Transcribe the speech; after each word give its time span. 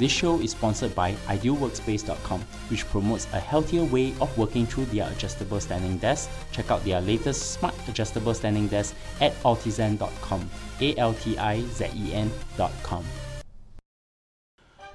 This 0.00 0.10
show 0.10 0.40
is 0.40 0.52
sponsored 0.52 0.94
by 0.94 1.12
idealworkspace.com, 1.28 2.40
which 2.70 2.86
promotes 2.86 3.26
a 3.34 3.38
healthier 3.38 3.84
way 3.84 4.14
of 4.18 4.32
working 4.38 4.64
through 4.64 4.86
their 4.86 5.06
adjustable 5.12 5.60
standing 5.60 5.98
desk. 5.98 6.30
Check 6.52 6.70
out 6.70 6.82
their 6.86 7.02
latest 7.02 7.52
smart 7.52 7.74
adjustable 7.86 8.32
standing 8.32 8.66
desk 8.66 8.96
at 9.20 9.34
altizen.com. 9.42 10.48
A 10.80 10.96
L 10.96 11.12
T 11.12 11.36
I 11.36 11.60
Z 11.60 11.90
E 11.94 12.14
N.com. 12.14 13.04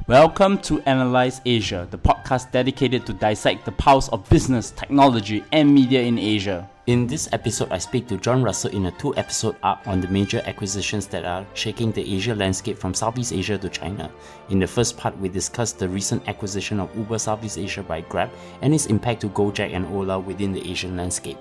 Welcome 0.07 0.57
to 0.61 0.81
Analyse 0.87 1.39
Asia, 1.45 1.87
the 1.91 1.99
podcast 1.99 2.51
dedicated 2.51 3.05
to 3.05 3.13
dissect 3.13 3.65
the 3.65 3.73
pulse 3.73 4.09
of 4.09 4.27
business, 4.27 4.71
technology, 4.71 5.43
and 5.51 5.71
media 5.71 6.01
in 6.01 6.17
Asia. 6.17 6.67
In 6.87 7.07
this 7.07 7.27
episode, 7.31 7.71
I 7.71 7.79
speak 7.79 8.05
to 8.09 8.17
John 8.17 8.43
Russell 8.43 8.69
in 8.69 8.85
a 8.85 8.91
two 8.91 9.15
episode 9.17 9.55
arc 9.63 9.87
on 9.87 10.01
the 10.01 10.07
major 10.07 10.43
acquisitions 10.45 11.07
that 11.07 11.25
are 11.25 11.43
shaking 11.55 11.91
the 11.91 12.15
Asia 12.15 12.35
landscape 12.35 12.77
from 12.77 12.93
Southeast 12.93 13.33
Asia 13.33 13.57
to 13.57 13.69
China. 13.69 14.11
In 14.49 14.59
the 14.59 14.67
first 14.67 14.95
part, 14.95 15.17
we 15.17 15.27
discuss 15.27 15.71
the 15.71 15.89
recent 15.89 16.21
acquisition 16.29 16.79
of 16.79 16.95
Uber 16.95 17.17
Southeast 17.17 17.57
Asia 17.57 17.81
by 17.81 18.01
Grab 18.01 18.29
and 18.61 18.71
its 18.71 18.85
impact 18.85 19.21
to 19.21 19.29
Gojek 19.29 19.73
and 19.73 19.87
Ola 19.87 20.19
within 20.19 20.53
the 20.53 20.61
Asian 20.69 20.95
landscape. 20.95 21.39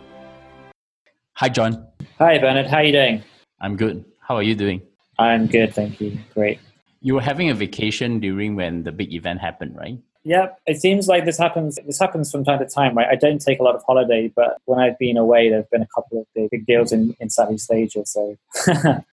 Hi, 1.34 1.50
John. 1.50 1.88
Hi, 2.18 2.38
Bernard. 2.38 2.66
How 2.66 2.78
are 2.78 2.84
you 2.84 2.92
doing? 2.92 3.22
I'm 3.60 3.76
good. 3.76 4.02
How 4.26 4.36
are 4.36 4.42
you 4.42 4.54
doing? 4.54 4.80
I'm 5.18 5.46
good, 5.46 5.74
thank 5.74 6.00
you. 6.00 6.18
Great. 6.32 6.58
You 7.02 7.16
were 7.16 7.20
having 7.20 7.50
a 7.50 7.54
vacation 7.54 8.18
during 8.18 8.56
when 8.56 8.82
the 8.82 8.92
big 8.92 9.12
event 9.12 9.42
happened, 9.42 9.76
right? 9.76 9.98
Yeah, 10.24 10.48
it 10.66 10.80
seems 10.80 11.06
like 11.06 11.26
this 11.26 11.36
happens. 11.36 11.78
This 11.86 11.98
happens 11.98 12.30
from 12.30 12.44
time 12.44 12.58
to 12.58 12.66
time, 12.66 12.96
right? 12.96 13.06
I 13.10 13.14
don't 13.14 13.40
take 13.40 13.60
a 13.60 13.62
lot 13.62 13.74
of 13.74 13.82
holiday, 13.86 14.32
but 14.34 14.56
when 14.64 14.80
I've 14.80 14.98
been 14.98 15.18
away, 15.18 15.50
there've 15.50 15.68
been 15.70 15.82
a 15.82 15.88
couple 15.94 16.18
of 16.18 16.26
big, 16.34 16.48
big 16.50 16.66
deals 16.66 16.92
in 16.92 17.14
in 17.20 17.28
Southeast 17.28 17.70
Asia. 17.70 18.06
So, 18.06 18.36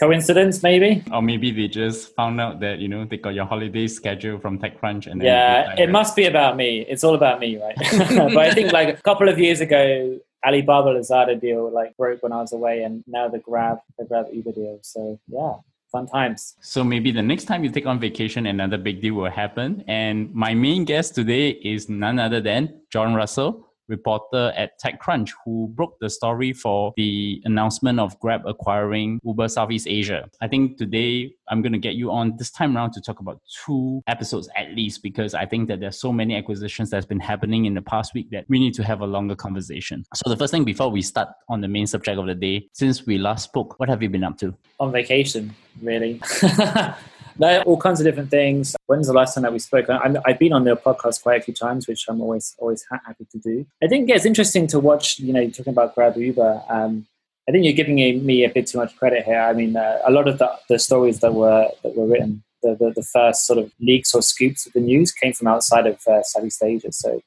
coincidence, 0.00 0.64
maybe? 0.64 1.04
Or 1.12 1.22
maybe 1.22 1.52
they 1.52 1.68
just 1.68 2.12
found 2.16 2.40
out 2.40 2.58
that 2.58 2.80
you 2.80 2.88
know 2.88 3.04
they 3.04 3.18
got 3.18 3.34
your 3.34 3.46
holiday 3.46 3.86
schedule 3.86 4.40
from 4.40 4.58
TechCrunch, 4.58 5.06
and 5.06 5.22
yeah, 5.22 5.74
it 5.78 5.90
must 5.90 6.16
be 6.16 6.26
about 6.26 6.56
me. 6.56 6.80
It's 6.88 7.04
all 7.04 7.14
about 7.14 7.38
me, 7.38 7.62
right? 7.62 7.76
but 8.34 8.38
I 8.38 8.52
think 8.52 8.72
like 8.72 8.98
a 8.98 9.02
couple 9.02 9.28
of 9.28 9.38
years 9.38 9.60
ago, 9.60 10.18
Alibaba 10.44 10.90
Lazada 10.90 11.40
deal 11.40 11.70
like 11.70 11.96
broke 11.96 12.24
when 12.24 12.32
I 12.32 12.40
was 12.40 12.52
away, 12.52 12.82
and 12.82 13.04
now 13.06 13.28
the 13.28 13.38
Grab 13.38 13.78
the 13.96 14.04
Grab 14.04 14.26
Uber 14.32 14.52
deal. 14.52 14.80
So 14.82 15.20
yeah, 15.28 15.54
fun 15.90 16.06
times. 16.06 16.56
So 16.60 16.84
maybe 16.84 17.10
the 17.10 17.22
next 17.22 17.44
time 17.44 17.64
you 17.64 17.70
take 17.70 17.86
on 17.86 17.98
vacation, 17.98 18.46
another 18.46 18.78
big 18.78 19.00
deal 19.00 19.14
will 19.14 19.30
happen. 19.30 19.84
And 19.88 20.32
my 20.34 20.54
main 20.54 20.84
guest 20.84 21.14
today 21.14 21.50
is 21.50 21.88
none 21.88 22.18
other 22.18 22.40
than 22.40 22.80
John 22.90 23.14
Russell, 23.14 23.67
reporter 23.88 24.52
at 24.56 24.80
TechCrunch 24.80 25.30
who 25.44 25.68
broke 25.74 25.98
the 26.00 26.10
story 26.10 26.52
for 26.52 26.92
the 26.96 27.40
announcement 27.44 27.98
of 27.98 28.18
Grab 28.20 28.42
acquiring 28.46 29.20
Uber 29.24 29.48
Southeast 29.48 29.86
Asia. 29.88 30.28
I 30.40 30.48
think 30.48 30.76
today 30.76 31.32
I'm 31.48 31.62
going 31.62 31.72
to 31.72 31.78
get 31.78 31.94
you 31.94 32.10
on 32.10 32.36
this 32.36 32.50
time 32.50 32.76
around 32.76 32.92
to 32.92 33.00
talk 33.00 33.20
about 33.20 33.40
two 33.64 34.02
episodes 34.06 34.48
at 34.56 34.74
least 34.74 35.02
because 35.02 35.34
I 35.34 35.46
think 35.46 35.68
that 35.68 35.80
there's 35.80 36.00
so 36.00 36.12
many 36.12 36.36
acquisitions 36.36 36.90
that's 36.90 37.06
been 37.06 37.20
happening 37.20 37.64
in 37.64 37.74
the 37.74 37.82
past 37.82 38.14
week 38.14 38.30
that 38.30 38.44
we 38.48 38.58
need 38.58 38.74
to 38.74 38.84
have 38.84 39.00
a 39.00 39.06
longer 39.06 39.34
conversation. 39.34 40.04
So 40.14 40.30
the 40.30 40.36
first 40.36 40.50
thing 40.50 40.64
before 40.64 40.90
we 40.90 41.02
start 41.02 41.28
on 41.48 41.60
the 41.60 41.68
main 41.68 41.86
subject 41.86 42.18
of 42.18 42.26
the 42.26 42.34
day, 42.34 42.68
since 42.72 43.06
we 43.06 43.18
last 43.18 43.44
spoke, 43.44 43.78
what 43.78 43.88
have 43.88 44.02
you 44.02 44.08
been 44.08 44.24
up 44.24 44.38
to? 44.38 44.54
On 44.80 44.92
vacation, 44.92 45.54
really. 45.82 46.20
No, 47.38 47.62
all 47.62 47.76
kinds 47.76 48.00
of 48.00 48.04
different 48.04 48.30
things. 48.30 48.74
When's 48.86 49.06
the 49.06 49.12
last 49.12 49.34
time 49.34 49.42
that 49.42 49.52
we 49.52 49.60
spoke? 49.60 49.88
i 49.88 50.12
have 50.26 50.38
been 50.38 50.52
on 50.52 50.64
their 50.64 50.76
podcast 50.76 51.22
quite 51.22 51.40
a 51.40 51.44
few 51.44 51.54
times, 51.54 51.86
which 51.86 52.06
I'm 52.08 52.20
always 52.20 52.56
always 52.58 52.84
happy 52.90 53.26
to 53.30 53.38
do. 53.38 53.66
I 53.82 53.86
think 53.86 54.08
yeah, 54.08 54.16
it's 54.16 54.26
interesting 54.26 54.66
to 54.68 54.80
watch. 54.80 55.18
You 55.20 55.32
know, 55.32 55.48
talking 55.48 55.72
about 55.72 55.94
Grab 55.94 56.16
Uber. 56.16 56.62
Um, 56.68 57.06
I 57.48 57.52
think 57.52 57.64
you're 57.64 57.72
giving 57.72 57.94
me 57.94 58.44
a 58.44 58.50
bit 58.50 58.66
too 58.66 58.78
much 58.78 58.94
credit 58.96 59.24
here. 59.24 59.40
I 59.40 59.54
mean, 59.54 59.76
uh, 59.76 60.00
a 60.04 60.10
lot 60.10 60.28
of 60.28 60.38
the, 60.38 60.50
the 60.68 60.78
stories 60.78 61.20
that 61.20 61.32
were 61.32 61.68
that 61.82 61.96
were 61.96 62.06
written, 62.06 62.42
the, 62.62 62.76
the, 62.78 62.92
the 62.96 63.02
first 63.02 63.46
sort 63.46 63.58
of 63.58 63.72
leaks 63.80 64.14
or 64.14 64.20
scoops 64.20 64.66
of 64.66 64.72
the 64.72 64.80
news 64.80 65.12
came 65.12 65.32
from 65.32 65.46
outside 65.46 65.86
of 65.86 65.98
uh, 66.06 66.22
Southeast 66.22 66.62
Asia. 66.62 66.92
So 66.92 67.22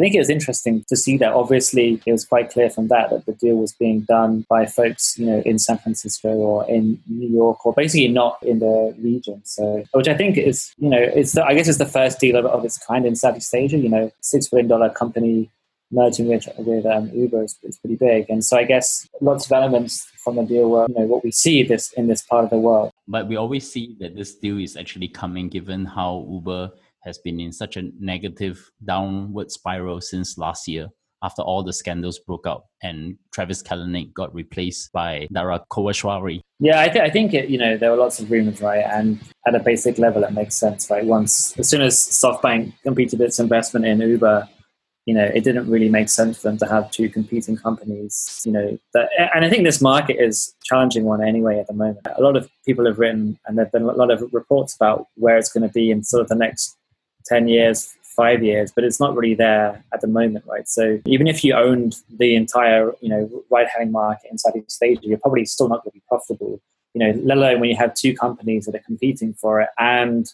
I 0.00 0.04
think 0.04 0.14
it 0.14 0.18
was 0.18 0.30
interesting 0.30 0.82
to 0.88 0.96
see 0.96 1.18
that. 1.18 1.34
Obviously, 1.34 2.00
it 2.06 2.12
was 2.12 2.24
quite 2.24 2.50
clear 2.50 2.70
from 2.70 2.88
that 2.88 3.10
that 3.10 3.26
the 3.26 3.32
deal 3.32 3.56
was 3.56 3.74
being 3.74 4.00
done 4.00 4.46
by 4.48 4.64
folks, 4.64 5.18
you 5.18 5.26
know, 5.26 5.42
in 5.44 5.58
San 5.58 5.76
Francisco 5.76 6.30
or 6.30 6.66
in 6.70 6.98
New 7.06 7.28
York, 7.28 7.66
or 7.66 7.74
basically 7.74 8.08
not 8.08 8.42
in 8.42 8.60
the 8.60 8.94
region. 8.98 9.42
So, 9.44 9.84
which 9.92 10.08
I 10.08 10.16
think 10.16 10.38
is, 10.38 10.72
you 10.78 10.88
know, 10.88 11.02
it's 11.02 11.32
the, 11.32 11.44
I 11.44 11.52
guess 11.52 11.68
it's 11.68 11.76
the 11.76 11.84
first 11.84 12.18
deal 12.18 12.36
of, 12.36 12.46
of 12.46 12.64
its 12.64 12.78
kind 12.78 13.04
in 13.04 13.14
Southeast 13.14 13.54
Asia. 13.54 13.76
You 13.76 13.90
know, 13.90 14.10
six 14.22 14.48
billion 14.48 14.68
dollar 14.68 14.88
company 14.88 15.50
merging 15.90 16.28
with 16.28 16.48
with 16.56 16.86
um, 16.86 17.10
Uber 17.12 17.44
is, 17.44 17.58
is, 17.62 17.78
pretty 17.78 17.96
big, 17.96 18.30
and 18.30 18.42
so 18.42 18.56
I 18.56 18.64
guess 18.64 19.06
lots 19.20 19.44
of 19.44 19.52
elements 19.52 20.10
from 20.24 20.36
the 20.36 20.44
deal 20.44 20.70
were, 20.70 20.86
you 20.88 20.94
know, 20.94 21.04
what 21.04 21.24
we 21.24 21.30
see 21.30 21.62
this 21.62 21.92
in 21.92 22.06
this 22.06 22.22
part 22.22 22.44
of 22.44 22.50
the 22.50 22.56
world. 22.56 22.90
But 23.06 23.28
we 23.28 23.36
always 23.36 23.70
see 23.70 23.96
that 24.00 24.16
this 24.16 24.34
deal 24.34 24.58
is 24.58 24.78
actually 24.78 25.08
coming, 25.08 25.50
given 25.50 25.84
how 25.84 26.26
Uber 26.30 26.70
has 27.02 27.18
been 27.18 27.40
in 27.40 27.52
such 27.52 27.76
a 27.76 27.90
negative 27.98 28.70
downward 28.84 29.50
spiral 29.50 30.00
since 30.00 30.38
last 30.38 30.68
year 30.68 30.88
after 31.22 31.42
all 31.42 31.62
the 31.62 31.72
scandals 31.72 32.18
broke 32.18 32.46
out 32.46 32.64
and 32.82 33.16
Travis 33.32 33.62
Kalanick 33.62 34.12
got 34.14 34.34
replaced 34.34 34.90
by 34.92 35.28
Dara 35.32 35.62
Khosrowshahi. 35.70 36.40
Yeah, 36.60 36.80
I, 36.80 36.88
th- 36.88 37.04
I 37.04 37.10
think, 37.10 37.34
it, 37.34 37.50
you 37.50 37.58
know, 37.58 37.76
there 37.76 37.90
were 37.90 37.96
lots 37.96 38.20
of 38.20 38.30
rumors, 38.30 38.60
right? 38.62 38.84
And 38.90 39.20
at 39.46 39.54
a 39.54 39.60
basic 39.60 39.98
level, 39.98 40.24
it 40.24 40.32
makes 40.32 40.54
sense, 40.54 40.90
right? 40.90 41.04
Once, 41.04 41.58
as 41.58 41.68
soon 41.68 41.82
as 41.82 41.96
SoftBank 41.96 42.72
completed 42.82 43.20
its 43.20 43.38
investment 43.38 43.84
in 43.84 44.00
Uber, 44.00 44.48
you 45.06 45.14
know, 45.14 45.24
it 45.24 45.44
didn't 45.44 45.68
really 45.68 45.88
make 45.88 46.08
sense 46.08 46.38
for 46.38 46.48
them 46.48 46.58
to 46.58 46.66
have 46.66 46.90
two 46.90 47.08
competing 47.08 47.56
companies, 47.56 48.42
you 48.44 48.52
know. 48.52 48.78
That, 48.94 49.08
and 49.34 49.44
I 49.44 49.50
think 49.50 49.64
this 49.64 49.80
market 49.80 50.18
is 50.20 50.54
challenging 50.62 51.04
one 51.04 51.22
anyway 51.22 51.58
at 51.58 51.66
the 51.66 51.72
moment. 51.72 52.06
A 52.16 52.22
lot 52.22 52.36
of 52.36 52.48
people 52.66 52.86
have 52.86 52.98
written, 52.98 53.38
and 53.46 53.56
there 53.56 53.64
have 53.64 53.72
been 53.72 53.82
a 53.82 53.92
lot 53.92 54.10
of 54.10 54.22
reports 54.32 54.74
about 54.74 55.06
where 55.16 55.36
it's 55.36 55.50
going 55.50 55.66
to 55.66 55.72
be 55.72 55.90
in 55.90 56.04
sort 56.04 56.22
of 56.22 56.28
the 56.28 56.34
next 56.34 56.76
10 57.26 57.48
years, 57.48 57.94
five 58.02 58.42
years, 58.42 58.72
but 58.74 58.84
it's 58.84 59.00
not 59.00 59.16
really 59.16 59.34
there 59.34 59.82
at 59.94 60.00
the 60.00 60.06
moment, 60.06 60.44
right? 60.46 60.68
So 60.68 61.00
even 61.06 61.26
if 61.26 61.42
you 61.44 61.54
owned 61.54 61.96
the 62.18 62.34
entire, 62.34 62.92
you 63.00 63.08
know, 63.08 63.44
ride-hailing 63.50 63.92
market 63.92 64.30
in 64.30 64.38
Southeast 64.38 64.82
Asia, 64.82 65.00
you're 65.02 65.18
probably 65.18 65.44
still 65.44 65.68
not 65.68 65.82
going 65.82 65.92
to 65.92 65.98
be 65.98 66.02
profitable. 66.08 66.60
You 66.94 67.00
know, 67.00 67.20
let 67.24 67.38
alone 67.38 67.60
when 67.60 67.70
you 67.70 67.76
have 67.76 67.94
two 67.94 68.14
companies 68.14 68.66
that 68.66 68.74
are 68.74 68.84
competing 68.84 69.32
for 69.34 69.60
it, 69.60 69.68
and 69.78 70.26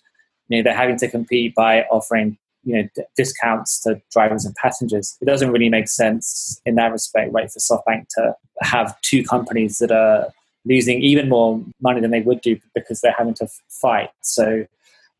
you 0.49 0.57
know 0.57 0.63
they're 0.63 0.75
having 0.75 0.97
to 0.99 1.09
compete 1.09 1.55
by 1.55 1.83
offering 1.91 2.39
you 2.65 2.77
know 2.77 2.89
d- 2.95 3.03
discounts 3.15 3.81
to 3.83 4.01
drivers 4.11 4.47
and 4.47 4.55
passengers. 4.55 5.19
It 5.21 5.27
doesn't 5.27 5.51
really 5.51 5.69
make 5.69 5.87
sense 5.87 6.61
in 6.65 6.77
that 6.77 6.93
respect, 6.93 7.31
right? 7.33 7.51
For 7.51 7.59
SoftBank 7.59 8.07
to 8.17 8.35
have 8.63 8.99
two 9.03 9.23
companies 9.23 9.79
that 9.79 9.93
are 9.93 10.29
losing 10.65 11.01
even 11.03 11.29
more 11.29 11.63
money 11.81 12.01
than 12.01 12.11
they 12.11 12.23
would 12.23 12.41
do 12.41 12.59
because 12.75 13.01
they're 13.01 13.15
having 13.17 13.35
to 13.35 13.49
fight. 13.69 14.11
So 14.23 14.67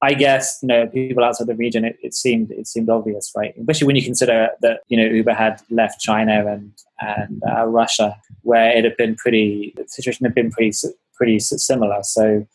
I 0.07 0.15
guess 0.15 0.61
you 0.63 0.69
know 0.69 0.87
people 0.87 1.25
outside 1.25 1.49
the 1.49 1.57
region, 1.57 1.85
it, 1.85 1.97
it, 2.01 2.15
seemed 2.15 2.53
it 2.53 2.69
seemed 2.69 2.89
obvious, 2.89 3.33
right? 3.37 3.53
Especially 3.59 3.89
when 3.89 3.97
you 3.97 4.05
consider 4.05 4.51
that 4.61 4.81
you 4.87 4.97
know 4.97 5.05
Uber 5.05 5.35
had 5.35 5.61
left 5.69 6.01
China 6.01 6.47
and 6.47 6.73
and 7.01 7.43
uh, 7.51 7.65
Russia, 7.67 8.17
where 8.43 8.71
it 8.71 8.85
had 8.85 8.97
been 8.97 9.17
pretty 9.17 9.75
the 9.77 9.85
situation 9.89 10.25
had 10.25 10.35
been 10.35 10.53
pretty 10.53 10.73
pretty 11.17 11.41
similar. 11.41 11.99
So 12.05 12.47